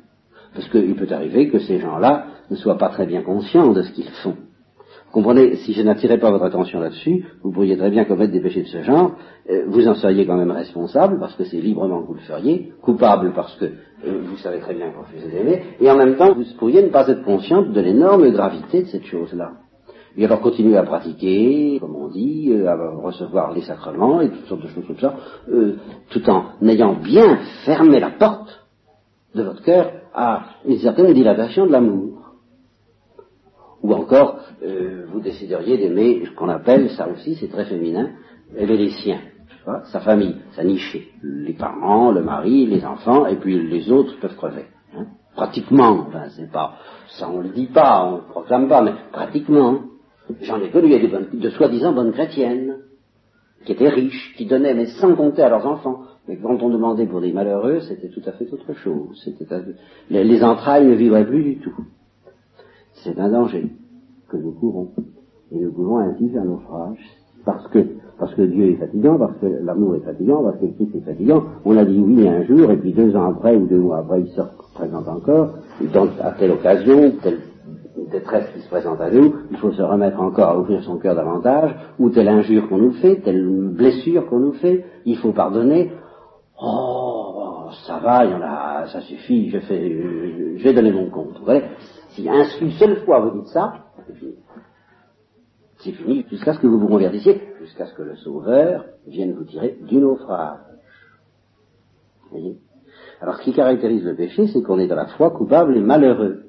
Parce 0.54 0.68
qu'il 0.68 0.94
peut 0.94 1.08
arriver 1.10 1.48
que 1.48 1.58
ces 1.58 1.80
gens-là 1.80 2.26
ne 2.50 2.56
soient 2.56 2.78
pas 2.78 2.90
très 2.90 3.06
bien 3.06 3.22
conscients 3.22 3.72
de 3.72 3.82
ce 3.82 3.92
qu'ils 3.92 4.10
font. 4.22 4.36
Comprenez, 5.14 5.55
si 5.59 5.72
je 5.74 5.83
n'attirais 5.83 6.18
pas 6.18 6.33
votre 6.33 6.42
attention 6.42 6.81
là-dessus, 6.81 7.24
vous 7.44 7.53
pourriez 7.53 7.77
très 7.77 7.88
bien 7.88 8.05
commettre 8.05 8.33
des 8.33 8.40
péchés 8.40 8.62
de 8.62 8.66
ce 8.66 8.83
genre, 8.83 9.12
euh, 9.48 9.62
vous 9.68 9.87
en 9.87 9.94
seriez 9.94 10.27
quand 10.27 10.37
même 10.37 10.50
responsable, 10.50 11.20
parce 11.20 11.37
que 11.37 11.44
c'est 11.44 11.61
librement 11.61 12.03
que 12.03 12.09
vous 12.09 12.14
le 12.14 12.20
feriez, 12.22 12.72
coupable 12.83 13.33
parce 13.33 13.55
que 13.55 13.66
euh, 13.66 14.22
vous 14.24 14.37
savez 14.38 14.59
très 14.59 14.74
bien 14.74 14.90
que 14.90 14.96
vous 14.96 15.03
refusez 15.03 15.29
d'aimer, 15.29 15.62
et 15.81 15.88
en 15.88 15.96
même 15.96 16.16
temps, 16.16 16.35
vous 16.35 16.42
pourriez 16.59 16.83
ne 16.83 16.88
pas 16.88 17.07
être 17.07 17.22
consciente 17.22 17.70
de 17.70 17.81
l'énorme 17.81 18.29
gravité 18.31 18.83
de 18.83 18.88
cette 18.88 19.05
chose-là. 19.05 19.53
Et 20.16 20.24
alors 20.24 20.40
continuer 20.40 20.77
à 20.77 20.83
pratiquer, 20.83 21.79
comme 21.81 21.94
on 21.94 22.09
dit, 22.09 22.50
euh, 22.50 22.66
à 22.66 22.74
recevoir 23.00 23.53
les 23.53 23.62
sacrements 23.62 24.20
et 24.20 24.31
toutes 24.31 24.46
sortes 24.46 24.62
de 24.62 24.68
choses 24.68 24.85
comme 24.85 24.98
ça, 24.98 25.14
tout 26.11 26.29
en 26.29 26.46
ayant 26.66 26.94
bien 26.94 27.38
fermé 27.64 28.00
la 28.00 28.11
porte 28.11 28.66
de 29.33 29.44
votre 29.44 29.62
cœur 29.62 29.92
à 30.12 30.42
une 30.66 30.79
certaine 30.79 31.12
dilatation 31.14 31.66
de 31.66 31.70
l'amour. 31.70 32.13
Ou 33.84 33.92
encore, 33.92 34.40
euh, 34.62 35.04
vous 35.12 35.20
décideriez 35.20 35.76
d'aimer 35.76 36.22
ce 36.24 36.30
qu'on 36.30 36.48
appelle, 36.48 36.88
ça 36.92 37.06
aussi 37.06 37.34
c'est 37.34 37.48
très 37.48 37.66
féminin, 37.66 38.12
aimer 38.56 38.78
les 38.78 38.88
siens, 38.88 39.20
sa 39.92 40.00
famille, 40.00 40.36
sa 40.56 40.64
nichée, 40.64 41.08
les 41.22 41.52
parents, 41.52 42.10
le 42.10 42.22
mari, 42.22 42.64
les 42.64 42.82
enfants, 42.82 43.26
et 43.26 43.36
puis 43.36 43.62
les 43.68 43.92
autres 43.92 44.18
peuvent 44.20 44.36
crever. 44.36 44.64
Hein. 44.96 45.04
Pratiquement, 45.36 46.06
enfin 46.08 46.30
c'est 46.30 46.50
pas, 46.50 46.76
ça 47.18 47.28
on 47.28 47.42
le 47.42 47.50
dit 47.50 47.66
pas, 47.66 48.06
on 48.06 48.16
le 48.16 48.22
proclame 48.22 48.68
pas, 48.68 48.80
mais 48.80 48.94
pratiquement. 49.12 49.80
J'en 50.40 50.62
ai 50.62 50.70
connu, 50.70 50.86
il 50.86 51.04
y 51.04 51.14
a 51.14 51.20
de 51.20 51.50
soi-disant 51.50 51.92
bonnes 51.92 52.12
chrétiennes, 52.12 52.76
qui 53.66 53.72
étaient 53.72 53.90
riches, 53.90 54.34
qui 54.38 54.46
donnaient, 54.46 54.72
mais 54.72 54.86
sans 54.86 55.14
compter 55.14 55.42
à 55.42 55.50
leurs 55.50 55.66
enfants, 55.66 56.04
mais 56.26 56.38
quand 56.38 56.62
on 56.62 56.70
demandait 56.70 57.04
pour 57.04 57.20
des 57.20 57.34
malheureux, 57.34 57.80
c'était 57.80 58.08
tout 58.08 58.22
à 58.24 58.32
fait 58.32 58.50
autre 58.50 58.72
chose. 58.72 59.30
Les 60.08 60.42
entrailles 60.42 60.86
ne 60.86 60.94
vivraient 60.94 61.26
plus 61.26 61.42
du 61.42 61.58
tout. 61.58 61.76
C'est 63.04 63.18
un 63.20 63.28
danger 63.28 63.70
que 64.28 64.36
nous 64.38 64.52
courons. 64.52 64.88
Et 65.52 65.60
nous 65.60 65.72
pouvons 65.72 65.98
ainsi 65.98 66.28
faire 66.30 66.44
naufrage. 66.44 66.98
Parce 67.44 67.68
que, 67.68 67.78
parce 68.18 68.34
que 68.34 68.42
Dieu 68.42 68.70
est 68.70 68.76
fatigant, 68.76 69.18
parce 69.18 69.36
que 69.36 69.46
l'amour 69.46 69.96
est 69.96 70.00
fatigant, 70.00 70.42
parce 70.42 70.56
que 70.56 70.66
Christ 70.66 70.94
est 70.94 71.04
fatigant. 71.04 71.42
On 71.66 71.76
a 71.76 71.84
dit 71.84 72.00
oui 72.00 72.26
un 72.26 72.42
jour, 72.44 72.70
et 72.70 72.76
puis 72.78 72.92
deux 72.92 73.14
ans 73.14 73.30
après, 73.30 73.54
ou 73.54 73.66
deux 73.66 73.78
mois 73.78 73.98
après, 73.98 74.22
il 74.22 74.28
se 74.28 74.40
présente 74.74 75.06
encore, 75.06 75.50
donc 75.92 76.10
à 76.22 76.32
telle 76.32 76.52
occasion, 76.52 77.12
telle 77.22 77.40
détresse 78.10 78.46
qui 78.54 78.60
se 78.60 78.68
présente 78.68 79.00
à 79.00 79.10
nous, 79.10 79.34
il 79.50 79.56
faut 79.58 79.72
se 79.72 79.82
remettre 79.82 80.20
encore 80.20 80.48
à 80.48 80.58
ouvrir 80.58 80.82
son 80.84 80.96
cœur 80.96 81.14
davantage, 81.14 81.74
ou 81.98 82.08
telle 82.08 82.28
injure 82.28 82.68
qu'on 82.68 82.78
nous 82.78 82.92
fait, 82.92 83.16
telle 83.16 83.46
blessure 83.76 84.26
qu'on 84.26 84.38
nous 84.38 84.52
fait, 84.54 84.84
il 85.04 85.18
faut 85.18 85.32
pardonner. 85.32 85.92
Oh, 86.62 87.66
ça 87.86 87.98
va, 87.98 88.24
il 88.24 88.30
y 88.30 88.34
en 88.34 88.42
a, 88.42 88.86
ça 88.86 89.00
suffit, 89.02 89.50
je, 89.50 89.58
fais, 89.58 90.56
je, 90.56 90.70
donner 90.70 90.92
mon 90.92 91.10
compte. 91.10 91.38
Vous 91.38 91.44
voyez? 91.44 91.62
Si 92.14 92.29
une 92.61 92.72
seule 92.72 93.05
fois 93.05 93.20
vous 93.20 93.40
dites 93.40 93.48
ça, 93.48 93.87
c'est 95.79 95.92
fini. 95.92 96.24
Jusqu'à 96.31 96.55
ce 96.55 96.61
que 96.61 96.66
vous 96.66 96.79
vous 96.79 96.88
convertissiez, 96.88 97.42
jusqu'à 97.61 97.87
ce 97.87 97.94
que 97.94 98.03
le 98.03 98.16
Sauveur 98.16 98.85
vienne 99.07 99.35
vous 99.35 99.44
tirer 99.44 99.79
du 99.83 99.96
naufrage. 99.96 100.61
Vous 102.22 102.31
voyez? 102.31 102.59
Alors 103.20 103.37
ce 103.37 103.42
qui 103.42 103.53
caractérise 103.53 104.05
le 104.05 104.14
péché, 104.14 104.46
c'est 104.48 104.62
qu'on 104.62 104.79
est 104.79 104.90
à 104.90 104.94
la 104.94 105.07
fois 105.07 105.31
coupable 105.31 105.77
et 105.77 105.81
malheureux. 105.81 106.44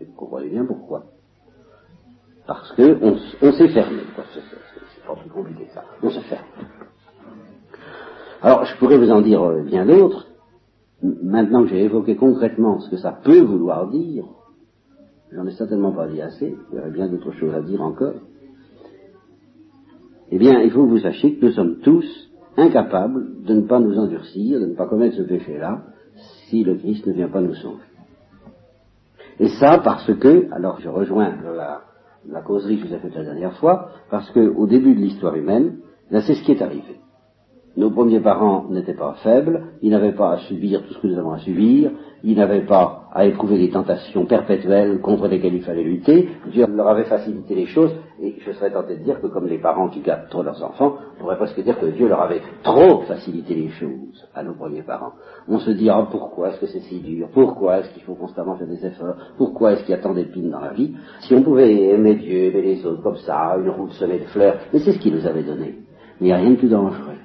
Et 0.00 0.04
vous 0.04 0.12
comprenez 0.12 0.48
bien 0.48 0.64
pourquoi. 0.64 1.04
Parce 2.46 2.72
que 2.72 2.98
on, 3.02 3.52
s'est 3.52 3.68
fermé. 3.68 4.02
C'est 4.34 5.06
pas 5.06 5.16
plus 5.16 5.30
compliqué 5.30 5.66
ça. 5.72 5.84
On 6.02 6.10
se 6.10 6.20
ferme. 6.20 6.44
Alors, 8.42 8.64
je 8.66 8.76
pourrais 8.76 8.98
vous 8.98 9.10
en 9.10 9.22
dire 9.22 9.42
euh, 9.42 9.62
bien 9.62 9.86
d'autres. 9.86 10.26
Maintenant 11.02 11.62
que 11.62 11.70
j'ai 11.70 11.84
évoqué 11.84 12.16
concrètement 12.16 12.80
ce 12.80 12.90
que 12.90 12.98
ça 12.98 13.12
peut 13.12 13.40
vouloir 13.40 13.88
dire, 13.88 14.24
j'en 15.34 15.46
ai 15.46 15.52
certainement 15.52 15.92
pas 15.92 16.06
dit 16.06 16.22
assez, 16.22 16.56
il 16.70 16.76
y 16.76 16.78
aurait 16.78 16.90
bien 16.90 17.08
d'autres 17.08 17.32
choses 17.32 17.54
à 17.54 17.60
dire 17.60 17.82
encore. 17.82 18.14
Eh 20.30 20.38
bien, 20.38 20.60
il 20.60 20.70
faut 20.70 20.84
que 20.84 20.90
vous 20.90 20.98
sachiez 20.98 21.36
que 21.36 21.46
nous 21.46 21.52
sommes 21.52 21.80
tous 21.80 22.04
incapables 22.56 23.42
de 23.44 23.54
ne 23.54 23.62
pas 23.62 23.80
nous 23.80 23.98
endurcir, 23.98 24.60
de 24.60 24.66
ne 24.66 24.74
pas 24.74 24.86
commettre 24.86 25.16
ce 25.16 25.22
péché-là, 25.22 25.82
si 26.48 26.62
le 26.64 26.76
Christ 26.76 27.06
ne 27.06 27.12
vient 27.12 27.28
pas 27.28 27.40
nous 27.40 27.54
sauver. 27.54 27.82
Et 29.40 29.48
ça 29.48 29.80
parce 29.82 30.12
que, 30.14 30.52
alors 30.52 30.80
je 30.80 30.88
rejoins 30.88 31.34
la, 31.42 31.82
la 32.28 32.42
causerie 32.42 32.76
que 32.76 32.84
je 32.84 32.88
vous 32.88 32.94
ai 32.94 32.98
faite 32.98 33.14
la 33.16 33.24
dernière 33.24 33.56
fois, 33.58 33.90
parce 34.10 34.30
qu'au 34.30 34.66
début 34.66 34.94
de 34.94 35.00
l'histoire 35.00 35.34
humaine, 35.34 35.78
là 36.10 36.22
c'est 36.22 36.34
ce 36.34 36.42
qui 36.44 36.52
est 36.52 36.62
arrivé. 36.62 37.00
Nos 37.76 37.90
premiers 37.90 38.20
parents 38.20 38.66
n'étaient 38.70 38.94
pas 38.94 39.16
faibles, 39.24 39.64
ils 39.82 39.90
n'avaient 39.90 40.12
pas 40.12 40.34
à 40.34 40.38
subir 40.38 40.82
tout 40.86 40.94
ce 40.94 40.98
que 41.00 41.08
nous 41.08 41.18
avons 41.18 41.32
à 41.32 41.38
subir, 41.38 41.90
ils 42.22 42.36
n'avaient 42.36 42.66
pas 42.66 43.08
à 43.12 43.26
éprouver 43.26 43.58
des 43.58 43.70
tentations 43.70 44.26
perpétuelles 44.26 45.00
contre 45.00 45.26
lesquelles 45.26 45.54
il 45.54 45.62
fallait 45.62 45.82
lutter, 45.82 46.28
Dieu 46.52 46.66
leur 46.68 46.86
avait 46.86 47.04
facilité 47.04 47.56
les 47.56 47.66
choses, 47.66 47.90
et 48.22 48.36
je 48.38 48.52
serais 48.52 48.70
tenté 48.70 48.96
de 48.96 49.02
dire 49.02 49.20
que 49.20 49.26
comme 49.26 49.48
les 49.48 49.58
parents 49.58 49.88
qui 49.88 50.02
gâtent 50.02 50.30
trop 50.30 50.44
leurs 50.44 50.62
enfants, 50.62 50.98
on 51.16 51.20
pourrait 51.20 51.36
presque 51.36 51.60
dire 51.64 51.76
que 51.80 51.86
Dieu 51.86 52.06
leur 52.06 52.22
avait 52.22 52.42
trop 52.62 53.00
facilité 53.02 53.56
les 53.56 53.70
choses 53.70 54.24
à 54.36 54.44
nos 54.44 54.54
premiers 54.54 54.82
parents. 54.82 55.12
On 55.48 55.58
se 55.58 55.72
dit, 55.72 55.90
ah, 55.90 56.06
pourquoi 56.08 56.50
est-ce 56.50 56.60
que 56.60 56.66
c'est 56.66 56.80
si 56.80 57.00
dur? 57.00 57.28
Pourquoi 57.34 57.78
est-ce 57.78 57.92
qu'il 57.92 58.02
faut 58.04 58.14
constamment 58.14 58.54
faire 58.54 58.68
des 58.68 58.86
efforts? 58.86 59.16
Pourquoi 59.36 59.72
est-ce 59.72 59.80
qu'il 59.82 59.90
y 59.90 59.98
a 59.98 60.00
tant 60.00 60.14
d'épines 60.14 60.50
dans 60.50 60.60
la 60.60 60.72
vie? 60.72 60.94
Si 61.22 61.34
on 61.34 61.42
pouvait 61.42 61.74
aimer 61.74 62.14
Dieu, 62.14 62.44
aimer 62.44 62.62
les 62.62 62.86
autres 62.86 63.02
comme 63.02 63.16
ça, 63.16 63.56
une 63.58 63.70
route 63.70 63.92
semée 63.94 64.20
de 64.20 64.26
fleurs, 64.26 64.58
mais 64.72 64.78
c'est 64.78 64.92
ce 64.92 64.98
qu'il 65.00 65.14
nous 65.14 65.26
avait 65.26 65.42
donné. 65.42 65.74
Il 66.20 66.26
n'y 66.26 66.32
a 66.32 66.36
rien 66.36 66.50
de 66.50 66.56
plus 66.56 66.68
dangereux. 66.68 67.18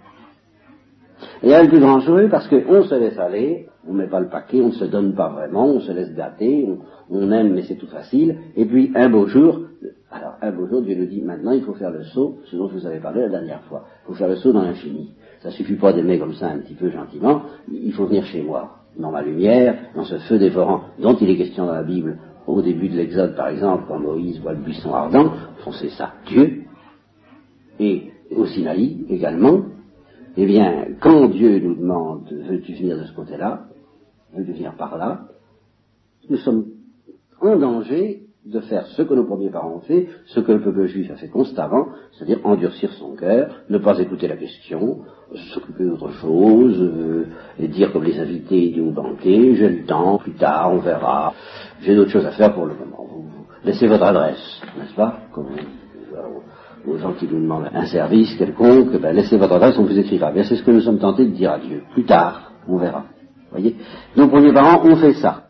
Et 1.41 1.49
elle 1.49 1.65
est 1.65 1.69
plus 1.69 1.79
dangereux 1.79 2.27
parce 2.29 2.47
qu'on 2.47 2.83
se 2.83 2.95
laisse 2.95 3.17
aller, 3.17 3.67
on 3.87 3.93
ne 3.93 3.99
met 3.99 4.07
pas 4.07 4.19
le 4.19 4.27
paquet, 4.27 4.61
on 4.61 4.67
ne 4.67 4.73
se 4.73 4.85
donne 4.85 5.13
pas 5.13 5.29
vraiment, 5.29 5.67
on 5.67 5.79
se 5.79 5.91
laisse 5.91 6.13
gâter, 6.13 6.67
on, 7.09 7.31
aime 7.31 7.53
mais 7.53 7.63
c'est 7.63 7.75
tout 7.75 7.87
facile, 7.87 8.37
et 8.57 8.65
puis 8.65 8.91
un 8.95 9.09
beau 9.09 9.25
jour, 9.27 9.61
alors 10.11 10.33
un 10.41 10.51
beau 10.51 10.67
jour 10.67 10.81
Dieu 10.81 10.95
nous 10.95 11.05
dit 11.05 11.21
maintenant 11.21 11.53
il 11.53 11.63
faut 11.63 11.73
faire 11.73 11.91
le 11.91 12.03
saut, 12.03 12.39
ce 12.45 12.57
dont 12.57 12.67
je 12.67 12.73
vous 12.73 12.85
avais 12.85 12.99
parlé 12.99 13.21
la 13.21 13.29
dernière 13.29 13.61
fois, 13.63 13.85
il 14.03 14.07
faut 14.07 14.13
faire 14.15 14.27
le 14.27 14.35
saut 14.35 14.51
dans 14.51 14.63
l'infini. 14.63 15.11
Ça 15.41 15.51
suffit 15.51 15.75
pas 15.75 15.93
d'aimer 15.93 16.19
comme 16.19 16.33
ça 16.33 16.49
un 16.49 16.59
petit 16.59 16.73
peu 16.73 16.89
gentiment, 16.89 17.43
il 17.71 17.93
faut 17.93 18.05
venir 18.05 18.25
chez 18.25 18.41
moi, 18.41 18.75
dans 18.97 19.11
ma 19.11 19.21
lumière, 19.21 19.77
dans 19.95 20.03
ce 20.03 20.17
feu 20.17 20.37
dévorant 20.37 20.81
dont 20.99 21.15
il 21.15 21.29
est 21.29 21.37
question 21.37 21.65
dans 21.65 21.73
la 21.73 21.83
Bible, 21.83 22.17
au 22.47 22.61
début 22.61 22.89
de 22.89 22.97
l'Exode 22.97 23.35
par 23.37 23.47
exemple, 23.47 23.85
quand 23.87 23.99
Moïse 23.99 24.41
voit 24.41 24.53
le 24.53 24.59
buisson 24.59 24.93
ardent, 24.93 25.31
c'est 25.71 25.89
ça. 25.89 26.13
Dieu, 26.25 26.63
et 27.79 28.11
au 28.35 28.45
Sinaï 28.45 29.05
également, 29.09 29.61
eh 30.37 30.45
bien, 30.45 30.87
quand 31.01 31.27
Dieu 31.27 31.59
nous 31.59 31.75
demande 31.75 32.29
veux-tu 32.31 32.73
venir 32.73 32.97
de 32.97 33.03
ce 33.03 33.13
côté-là, 33.13 33.67
veux-tu 34.33 34.53
venir 34.53 34.73
par 34.75 34.97
là, 34.97 35.27
nous 36.29 36.37
sommes 36.37 36.65
en 37.41 37.57
danger 37.57 38.29
de 38.45 38.59
faire 38.61 38.85
ce 38.87 39.01
que 39.01 39.13
nos 39.13 39.25
premiers 39.25 39.49
parents 39.49 39.75
ont 39.75 39.81
fait, 39.81 40.07
ce 40.27 40.39
que 40.39 40.51
le 40.51 40.61
peuple 40.61 40.85
juif 40.85 41.11
a 41.11 41.15
fait 41.15 41.27
constamment, 41.27 41.89
c'est-à-dire 42.11 42.39
endurcir 42.45 42.91
son 42.93 43.15
cœur, 43.15 43.63
ne 43.69 43.77
pas 43.77 43.99
écouter 43.99 44.27
la 44.27 44.37
question, 44.37 45.01
s'occuper 45.53 45.83
d'autre 45.83 46.11
chose, 46.13 46.81
euh, 46.81 47.27
et 47.59 47.67
dire 47.67 47.91
comme 47.91 48.05
les 48.05 48.17
invités 48.19 48.69
du 48.69 48.81
banquet, 48.81 49.55
j'ai 49.55 49.69
le 49.69 49.85
temps, 49.85 50.17
plus 50.17 50.33
tard, 50.33 50.71
on 50.73 50.79
verra, 50.79 51.33
j'ai 51.81 51.95
d'autres 51.95 52.11
choses 52.11 52.25
à 52.25 52.31
faire 52.31 52.53
pour 52.53 52.65
le 52.65 52.73
moment. 52.73 53.07
Vous, 53.11 53.25
laissez 53.63 53.87
votre 53.87 54.05
adresse, 54.05 54.61
n'est-ce 54.77 54.95
pas 54.95 55.19
comme, 55.33 55.47
aux 56.87 56.97
gens 56.97 57.13
qui 57.13 57.27
nous 57.27 57.41
demandent 57.41 57.69
un 57.73 57.85
service 57.85 58.35
quelconque, 58.37 58.99
ben, 58.99 59.15
laissez 59.15 59.37
votre 59.37 59.53
adresse, 59.53 59.77
on 59.77 59.85
vous 59.85 59.97
écrira. 59.97 60.31
Bien, 60.31 60.43
c'est 60.43 60.55
ce 60.55 60.63
que 60.63 60.71
nous 60.71 60.81
sommes 60.81 60.99
tentés 60.99 61.25
de 61.25 61.31
dire 61.31 61.51
à 61.51 61.59
Dieu. 61.59 61.83
Plus 61.93 62.05
tard, 62.05 62.51
on 62.67 62.77
verra. 62.77 63.05
Voyez? 63.51 63.75
Nos 64.15 64.27
premiers 64.27 64.53
parents 64.53 64.83
ont 64.85 64.95
fait 64.95 65.13
ça. 65.13 65.49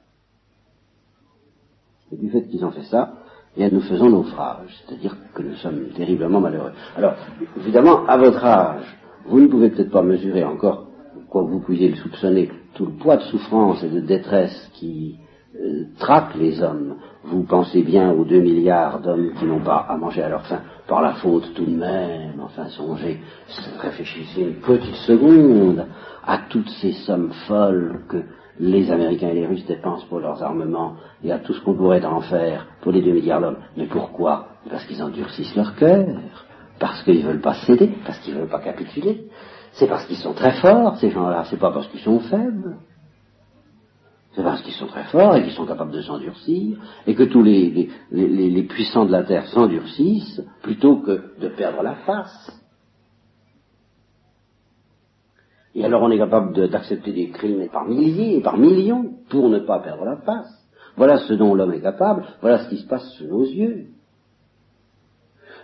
Et 2.11 2.17
du 2.17 2.29
fait 2.29 2.43
qu'ils 2.47 2.63
ont 2.65 2.71
fait 2.71 2.83
ça, 2.83 3.13
bien, 3.55 3.69
nous 3.71 3.81
faisons 3.81 4.09
naufrage, 4.09 4.75
c'est-à-dire 4.85 5.15
que 5.33 5.43
nous 5.43 5.55
sommes 5.55 5.89
terriblement 5.95 6.39
malheureux. 6.39 6.71
Alors, 6.95 7.13
évidemment, 7.57 8.05
à 8.07 8.17
votre 8.17 8.43
âge, 8.43 8.97
vous 9.27 9.39
ne 9.41 9.47
pouvez 9.47 9.69
peut-être 9.69 9.91
pas 9.91 10.01
mesurer 10.01 10.43
encore, 10.43 10.87
quoi 11.29 11.43
vous 11.43 11.59
puissiez 11.59 11.89
le 11.89 11.97
soupçonner, 11.97 12.49
tout 12.73 12.85
le 12.85 12.93
poids 12.93 13.17
de 13.17 13.23
souffrance 13.23 13.83
et 13.83 13.89
de 13.89 13.99
détresse 13.99 14.69
qui 14.73 15.19
euh, 15.55 15.85
traque 15.97 16.35
les 16.35 16.61
hommes. 16.61 16.95
Vous 17.23 17.43
pensez 17.43 17.81
bien 17.81 18.11
aux 18.11 18.23
deux 18.23 18.41
milliards 18.41 18.99
d'hommes 18.99 19.33
qui 19.37 19.45
n'ont 19.45 19.63
pas 19.63 19.85
à 19.89 19.97
manger 19.97 20.21
à 20.21 20.29
leur 20.29 20.45
faim, 20.45 20.61
par 20.87 21.01
la 21.01 21.13
faute 21.13 21.53
tout 21.55 21.65
de 21.65 21.75
même, 21.75 22.39
enfin 22.39 22.67
songez, 22.69 23.19
réfléchissez 23.79 24.41
une 24.41 24.61
petite 24.61 24.95
seconde 25.07 25.85
à 26.25 26.37
toutes 26.49 26.69
ces 26.81 26.91
sommes 26.91 27.31
folles 27.47 28.01
que 28.07 28.23
les 28.59 28.91
Américains 28.91 29.29
et 29.29 29.33
les 29.33 29.47
Russes 29.47 29.65
dépensent 29.65 30.05
pour 30.07 30.19
leurs 30.19 30.43
armements 30.43 30.95
et 31.23 31.31
à 31.31 31.39
tout 31.39 31.53
ce 31.53 31.61
qu'on 31.61 31.73
pourrait 31.73 32.03
en 32.05 32.21
faire 32.21 32.67
pour 32.81 32.91
les 32.91 33.01
deux 33.01 33.13
milliards 33.13 33.41
d'hommes. 33.41 33.59
Mais 33.77 33.87
pourquoi? 33.87 34.49
Parce 34.69 34.85
qu'ils 34.85 35.01
endurcissent 35.01 35.55
leur 35.55 35.75
cœur, 35.75 36.45
parce 36.79 37.01
qu'ils 37.03 37.23
ne 37.23 37.27
veulent 37.27 37.41
pas 37.41 37.55
céder, 37.65 37.91
parce 38.05 38.19
qu'ils 38.19 38.35
ne 38.35 38.41
veulent 38.41 38.49
pas 38.49 38.59
capituler. 38.59 39.27
C'est 39.73 39.87
parce 39.87 40.05
qu'ils 40.05 40.17
sont 40.17 40.33
très 40.33 40.51
forts, 40.59 40.97
ces 40.97 41.09
gens-là, 41.09 41.45
c'est 41.49 41.59
pas 41.59 41.71
parce 41.71 41.87
qu'ils 41.87 42.01
sont 42.01 42.19
faibles. 42.19 42.77
C'est 44.39 44.45
parce 44.45 44.61
qu'ils 44.61 44.75
sont 44.75 44.87
très 44.87 45.03
forts 45.03 45.35
et 45.35 45.43
qu'ils 45.43 45.51
sont 45.51 45.65
capables 45.65 45.91
de 45.91 46.01
s'endurcir, 46.01 46.77
et 47.05 47.13
que 47.13 47.23
tous 47.23 47.43
les, 47.43 47.89
les 48.09 48.63
puissants 48.63 49.03
de 49.03 49.11
la 49.11 49.23
terre 49.23 49.45
s'endurcissent 49.47 50.41
plutôt 50.61 51.01
que 51.01 51.37
de 51.41 51.49
perdre 51.49 51.83
la 51.83 51.95
face. 51.95 52.49
Et 55.75 55.83
alors 55.83 56.03
on 56.03 56.09
est 56.09 56.17
capable 56.17 56.69
d'accepter 56.69 57.11
des 57.11 57.31
crimes 57.31 57.67
par 57.67 57.83
milliers 57.83 58.37
et 58.37 58.41
par 58.41 58.57
millions 58.57 59.13
pour 59.27 59.49
ne 59.49 59.59
pas 59.59 59.79
perdre 59.79 60.05
la 60.05 60.15
face. 60.15 60.49
Voilà 60.95 61.17
ce 61.17 61.33
dont 61.33 61.53
l'homme 61.53 61.73
est 61.73 61.81
capable, 61.81 62.23
voilà 62.39 62.63
ce 62.63 62.69
qui 62.69 62.77
se 62.77 62.87
passe 62.87 63.11
sous 63.17 63.27
nos 63.27 63.43
yeux. 63.43 63.87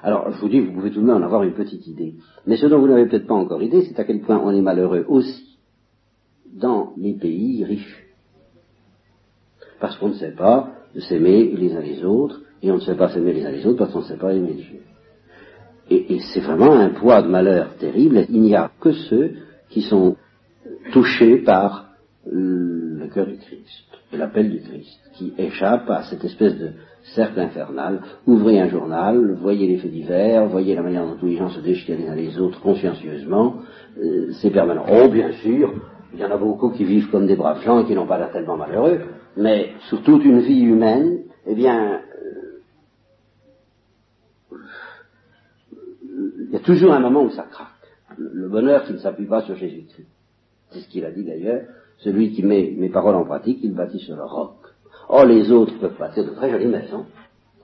Alors, 0.04 0.30
je 0.32 0.42
vous 0.42 0.50
dis, 0.50 0.60
vous 0.60 0.74
pouvez 0.74 0.92
tout 0.92 1.00
de 1.00 1.06
même 1.06 1.24
en 1.24 1.26
avoir 1.26 1.44
une 1.44 1.54
petite 1.54 1.88
idée. 1.88 2.16
Mais 2.46 2.58
ce 2.58 2.66
dont 2.66 2.80
vous 2.80 2.90
n'avez 2.90 3.06
peut-être 3.06 3.26
pas 3.26 3.36
encore 3.36 3.64
idée, 3.64 3.86
c'est 3.86 3.98
à 4.02 4.04
quel 4.04 4.20
point 4.20 4.38
on 4.44 4.52
est 4.52 4.62
malheureux 4.62 5.06
aussi 5.08 5.58
dans 6.54 6.92
les 6.98 7.14
pays 7.14 7.64
riches. 7.64 8.02
Parce 9.80 9.98
qu'on 9.98 10.10
ne 10.10 10.14
sait 10.14 10.36
pas 10.36 10.70
s'aimer 11.10 11.54
les 11.56 11.76
uns 11.76 11.82
les 11.82 12.04
autres, 12.04 12.42
et 12.62 12.72
on 12.72 12.76
ne 12.76 12.82
sait 12.82 12.96
pas 12.96 13.10
s'aimer 13.10 13.34
les 13.34 13.46
uns 13.46 13.52
les 13.52 13.66
autres 13.66 13.78
parce 13.78 13.92
qu'on 13.92 14.00
ne 14.00 14.06
sait 14.06 14.18
pas 14.18 14.34
aimer 14.34 14.54
Dieu. 14.54 14.80
Et, 15.90 16.16
et 16.16 16.20
c'est 16.34 16.40
vraiment 16.40 16.74
un 16.74 16.90
poids 16.90 17.22
de 17.22 17.28
malheur 17.28 17.76
terrible. 17.80 18.26
Il 18.30 18.42
n'y 18.42 18.56
a 18.56 18.72
que 18.80 18.92
ceux 18.92 19.36
qui 19.70 19.82
sont 19.82 20.16
touchés 20.92 21.38
par 21.38 21.90
le 22.26 23.08
cœur 23.14 23.28
du 23.28 23.38
Christ, 23.38 23.86
l'appel 24.14 24.50
du 24.50 24.60
Christ, 24.62 25.00
qui 25.14 25.34
échappent 25.38 25.90
à 25.90 26.04
cette 26.04 26.24
espèce 26.24 26.58
de 26.58 26.72
cercle 27.14 27.40
infernal. 27.40 28.02
Ouvrez 28.26 28.60
un 28.60 28.70
journal, 28.70 29.38
voyez 29.42 29.68
les 29.68 29.78
faits 29.78 29.92
divers, 29.92 30.48
voyez 30.48 30.76
la 30.76 30.82
manière 30.82 31.06
dont 31.06 31.18
tous 31.18 31.28
les 31.28 31.38
gens 31.38 31.50
se 31.50 31.60
déchirent 31.60 31.98
les 31.98 32.08
uns 32.08 32.16
les 32.16 32.40
autres 32.40 32.60
consciencieusement, 32.62 33.58
euh, 34.02 34.32
c'est 34.42 34.50
permanent. 34.50 34.86
Oh, 34.90 35.08
bien 35.08 35.32
sûr, 35.34 35.74
il 36.15 36.21
y 36.21 36.25
en 36.25 36.32
a 36.32 36.38
beaucoup 36.38 36.71
qui 36.71 36.86
vivent 36.86 37.12
comme 37.12 37.28
des 37.28 37.36
braves 37.36 37.62
gens 37.63 37.80
et 37.80 37.86
qui 37.86 37.93
n'ont 37.93 38.08
pas 38.08 38.17
l'air 38.17 38.32
tellement 38.32 38.58
malheureux, 38.58 39.01
mais 39.38 39.73
sur 39.89 40.01
toute 40.01 40.23
une 40.23 40.39
vie 40.39 40.62
humaine, 40.62 41.23
eh 41.45 41.56
bien, 41.56 42.01
euh, 42.01 42.60
il 46.47 46.54
y 46.54 46.56
a 46.56 46.60
toujours 46.60 46.93
un 46.93 46.99
moment 46.99 47.23
où 47.23 47.30
ça 47.32 47.43
craque 47.43 47.67
le 48.17 48.47
bonheur 48.47 48.84
qui 48.86 48.93
ne 48.93 48.97
s'appuie 48.97 49.25
pas 49.25 49.41
sur 49.41 49.56
Jésus-Christ. 49.56 50.08
C'est 50.71 50.80
ce 50.80 50.88
qu'il 50.88 51.06
a 51.06 51.12
dit 51.12 51.23
d'ailleurs. 51.23 51.63
Celui 51.99 52.32
qui 52.32 52.43
met 52.43 52.73
mes 52.78 52.89
paroles 52.89 53.15
en 53.15 53.25
pratique, 53.25 53.60
il 53.63 53.73
bâtit 53.73 53.99
sur 53.99 54.15
le 54.15 54.23
roc. 54.23 54.54
Oh, 55.10 55.23
les 55.25 55.51
autres 55.51 55.78
peuvent 55.80 55.97
bâtir 55.97 56.25
de 56.25 56.32
très 56.32 56.49
jolies 56.49 56.67
maisons. 56.67 57.06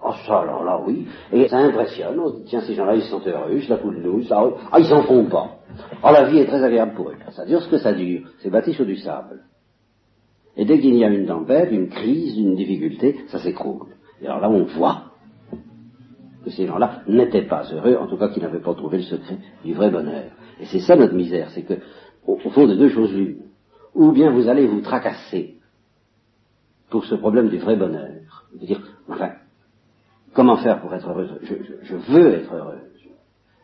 Oh, 0.03 0.13
ça, 0.25 0.43
là, 0.45 0.81
oui. 0.85 1.05
Et 1.31 1.47
ça 1.47 1.57
impressionne. 1.57 2.19
On 2.19 2.29
dit, 2.31 2.43
tiens, 2.45 2.61
ces 2.61 2.73
gens-là, 2.73 2.95
ils 2.95 3.03
sont 3.03 3.21
heureux, 3.25 3.59
la 3.69 3.77
coulent 3.77 4.01
douce. 4.01 4.31
Ah, 4.31 4.45
ah, 4.71 4.79
ils 4.79 4.85
s'en 4.85 5.03
font 5.03 5.25
pas. 5.25 5.57
Oh, 6.03 6.11
la 6.11 6.29
vie 6.29 6.39
est 6.39 6.47
très 6.47 6.63
agréable 6.63 6.93
pour 6.95 7.09
eux. 7.09 7.15
Ça 7.31 7.45
dure 7.45 7.61
ce 7.61 7.69
que 7.69 7.77
ça 7.77 7.93
dure. 7.93 8.27
C'est 8.39 8.49
bâti 8.49 8.73
sur 8.73 8.85
du 8.85 8.97
sable. 8.97 9.43
Et 10.57 10.65
dès 10.65 10.79
qu'il 10.79 10.95
y 10.95 11.03
a 11.03 11.09
une 11.09 11.27
tempête, 11.27 11.71
une 11.71 11.89
crise, 11.89 12.37
une 12.37 12.55
difficulté, 12.55 13.19
ça 13.27 13.39
s'écroule. 13.39 13.87
Et 14.21 14.27
alors 14.27 14.41
là, 14.41 14.49
on 14.49 14.63
voit 14.63 15.11
que 16.43 16.49
ces 16.49 16.65
gens-là 16.65 17.03
n'étaient 17.07 17.47
pas 17.47 17.63
heureux, 17.71 17.95
en 17.97 18.07
tout 18.07 18.17
cas 18.17 18.29
qu'ils 18.29 18.43
n'avaient 18.43 18.59
pas 18.59 18.73
trouvé 18.73 18.97
le 18.97 19.03
secret 19.03 19.37
du 19.63 19.73
vrai 19.73 19.91
bonheur. 19.91 20.31
Et 20.59 20.65
c'est 20.65 20.79
ça 20.79 20.95
notre 20.95 21.13
misère, 21.13 21.49
c'est 21.51 21.63
que, 21.63 21.75
au, 22.25 22.37
fond 22.37 22.67
de 22.67 22.75
deux 22.75 22.89
choses 22.89 23.13
l'une, 23.13 23.43
ou 23.93 24.11
bien 24.11 24.31
vous 24.31 24.47
allez 24.47 24.67
vous 24.67 24.81
tracasser 24.81 25.57
pour 26.89 27.05
ce 27.05 27.15
problème 27.15 27.49
du 27.49 27.57
vrai 27.57 27.75
bonheur, 27.75 28.47
de 28.53 28.65
dire, 28.65 28.81
enfin, 29.07 29.31
comment 30.33 30.57
faire 30.57 30.81
pour 30.81 30.93
être 30.93 31.09
heureuse 31.09 31.39
je, 31.83 31.95
veux 31.95 32.33
être 32.33 32.53
heureuse. 32.53 32.81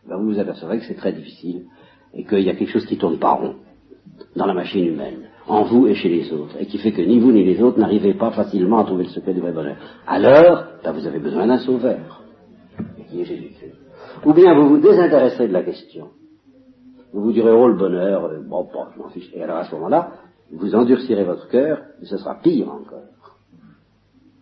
Ben, 0.08 0.17
vous 0.17 0.32
vous 0.32 0.39
apercevrez 0.39 0.80
que 0.80 0.86
c'est 0.86 0.95
très 0.95 1.12
difficile 1.12 1.65
et 2.13 2.24
qu'il 2.24 2.41
y 2.41 2.50
a 2.50 2.56
quelque 2.56 2.72
chose 2.72 2.86
qui 2.86 2.98
tourne 2.98 3.20
pas 3.20 3.32
rond 3.32 3.56
dans 4.36 4.46
la 4.46 4.54
machine 4.54 4.86
humaine, 4.86 5.30
en 5.48 5.63
vous 5.63 5.88
et 5.88 5.96
chez 5.96 6.10
les 6.10 6.32
autres, 6.32 6.56
et 6.60 6.65
qui 6.65 6.78
fait 6.78 6.91
que 6.91 7.02
ni 7.02 7.20
vous 7.20 7.32
ni 7.32 7.43
les 7.43 7.62
autres 7.62 7.80
n'arrivez 7.80 8.13
pas 8.13 8.32
facilement 8.32 8.80
à 8.80 8.84
trouver 8.86 9.04
le 9.04 9.10
secret 9.10 9.34
du 9.34 9.41
vrai 9.41 9.52
bonheur. 9.52 9.78
Alors, 10.06 10.65
ben, 10.84 10.91
vous 10.91 11.08
avez 11.08 11.20
besoin 11.20 11.48
d'un 11.48 11.60
sauveur, 11.60 12.24
qui 13.10 13.22
est 13.22 13.26
Jésus-Christ. 13.26 13.76
Ou 14.26 14.34
bien 14.34 14.56
vous 14.56 14.70
vous 14.70 14.80
désintéresserez 14.80 15.48
de 15.48 15.54
la 15.54 15.63
question, 15.63 16.10
vous 17.13 17.22
vous 17.22 17.32
direz, 17.32 17.52
oh 17.52 17.67
le 17.67 17.78
bonheur, 17.78 18.26
euh, 18.26 18.39
bon, 18.41 18.67
bon, 18.72 18.86
je 18.93 19.00
m'en 19.00 19.10
fiche. 19.10 19.32
Et 19.34 19.41
alors 19.41 19.58
à 19.58 19.65
ce 19.65 19.76
moment-là, 19.76 20.12
vous 20.52 20.76
endurcirez 20.76 21.24
votre 21.24 21.48
cœur, 21.50 21.82
et 22.02 22.06
ce 22.06 22.17
sera 22.17 22.36
pire 22.36 22.70
encore. 22.70 23.38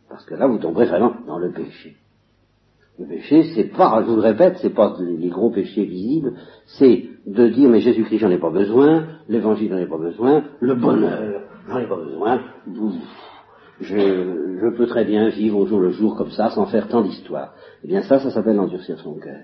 Parce 0.09 0.25
que 0.25 0.35
là, 0.35 0.47
vous 0.47 0.57
tomberez 0.57 0.85
vraiment 0.85 1.13
dans 1.27 1.37
le 1.37 1.51
péché. 1.51 1.95
Le 2.97 3.05
péché, 3.07 3.43
c'est 3.53 3.75
pas, 3.75 4.01
je 4.01 4.09
vous 4.09 4.15
le 4.15 4.21
répète, 4.21 4.57
c'est 4.61 4.73
pas 4.73 4.95
les 4.99 5.29
gros 5.29 5.51
péchés 5.51 5.83
visibles, 5.83 6.33
c'est 6.77 7.09
de 7.25 7.47
dire, 7.49 7.69
mais 7.69 7.81
Jésus-Christ, 7.81 8.19
j'en 8.19 8.29
ai 8.29 8.37
pas 8.37 8.51
besoin, 8.51 9.07
l'évangile, 9.27 9.69
j'en 9.69 9.77
ai 9.77 9.87
pas 9.87 9.97
besoin, 9.97 10.45
le 10.61 10.75
bonheur, 10.75 11.41
j'en 11.67 11.77
ai 11.79 11.87
pas 11.87 11.97
besoin, 11.97 12.41
je, 13.81 13.97
je 14.61 14.77
peux 14.77 14.87
très 14.87 15.03
bien 15.03 15.27
vivre 15.29 15.57
au 15.57 15.65
jour 15.65 15.79
le 15.79 15.91
jour 15.91 16.15
comme 16.15 16.31
ça, 16.31 16.49
sans 16.51 16.65
faire 16.67 16.87
tant 16.87 17.01
d'histoire. 17.01 17.53
Eh 17.83 17.87
bien 17.87 18.01
ça, 18.03 18.19
ça 18.19 18.31
s'appelle 18.31 18.59
endurcir 18.59 18.97
son 18.99 19.15
cœur. 19.15 19.43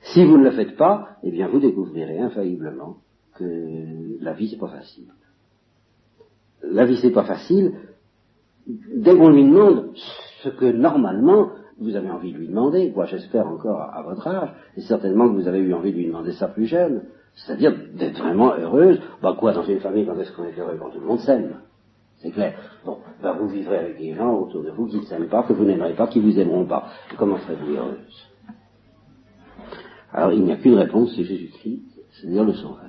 Si 0.00 0.24
vous 0.24 0.38
ne 0.38 0.44
le 0.44 0.52
faites 0.52 0.76
pas, 0.76 1.16
eh 1.22 1.30
bien 1.30 1.48
vous 1.48 1.60
découvrirez 1.60 2.18
infailliblement 2.18 2.96
que 3.36 4.18
la 4.20 4.32
vie 4.32 4.48
c'est 4.48 4.58
pas 4.58 4.68
facile. 4.68 5.08
La 6.62 6.86
vie 6.86 6.98
c'est 6.98 7.10
pas 7.10 7.24
facile 7.24 7.74
dès 8.66 9.14
qu'on 9.14 9.28
lui 9.28 9.44
demande 9.44 9.92
ce 10.44 10.50
que 10.50 10.66
normalement 10.66 11.50
vous 11.78 11.96
avez 11.96 12.10
envie 12.10 12.32
de 12.32 12.38
lui 12.38 12.48
demander, 12.48 12.92
quoi 12.92 13.06
j'espère 13.06 13.48
encore 13.48 13.80
à, 13.80 14.02
votre 14.02 14.26
âge, 14.28 14.50
et 14.76 14.82
certainement 14.82 15.28
que 15.28 15.34
vous 15.34 15.48
avez 15.48 15.58
eu 15.58 15.72
envie 15.74 15.92
de 15.92 15.96
lui 15.96 16.06
demander 16.06 16.32
ça 16.32 16.48
plus 16.48 16.66
jeune, 16.66 17.02
c'est-à-dire 17.34 17.74
d'être 17.94 18.18
vraiment 18.18 18.54
heureuse, 18.54 19.00
bah 19.22 19.34
quoi 19.38 19.52
dans 19.52 19.64
une 19.64 19.80
famille 19.80 20.06
quand 20.06 20.18
est-ce 20.18 20.32
qu'on 20.32 20.44
est 20.44 20.56
heureux? 20.58 20.76
Quand 20.78 20.90
tout 20.90 21.00
le 21.00 21.06
monde 21.06 21.18
s'aime. 21.20 21.56
C'est 22.18 22.30
clair. 22.30 22.54
Bon, 22.84 22.98
ben 23.22 23.32
vous 23.32 23.48
vivrez 23.48 23.78
avec 23.78 23.98
des 23.98 24.14
gens 24.14 24.34
autour 24.34 24.62
de 24.62 24.70
vous 24.70 24.86
qui 24.86 24.98
ne 24.98 25.02
s'aiment 25.02 25.28
pas, 25.28 25.42
que 25.42 25.52
vous 25.52 25.64
n'aimerez 25.64 25.94
pas, 25.94 26.06
qui 26.06 26.20
vous 26.20 26.38
aimeront 26.38 26.66
pas. 26.66 26.88
comment 27.18 27.38
serez-vous 27.38 27.74
heureuse? 27.74 28.30
Alors 30.12 30.32
il 30.32 30.44
n'y 30.44 30.52
a 30.52 30.56
qu'une 30.56 30.74
réponse, 30.74 31.12
c'est 31.16 31.24
Jésus-Christ, 31.24 31.82
c'est-à-dire 32.12 32.44
le 32.44 32.52
Sauveur. 32.52 32.84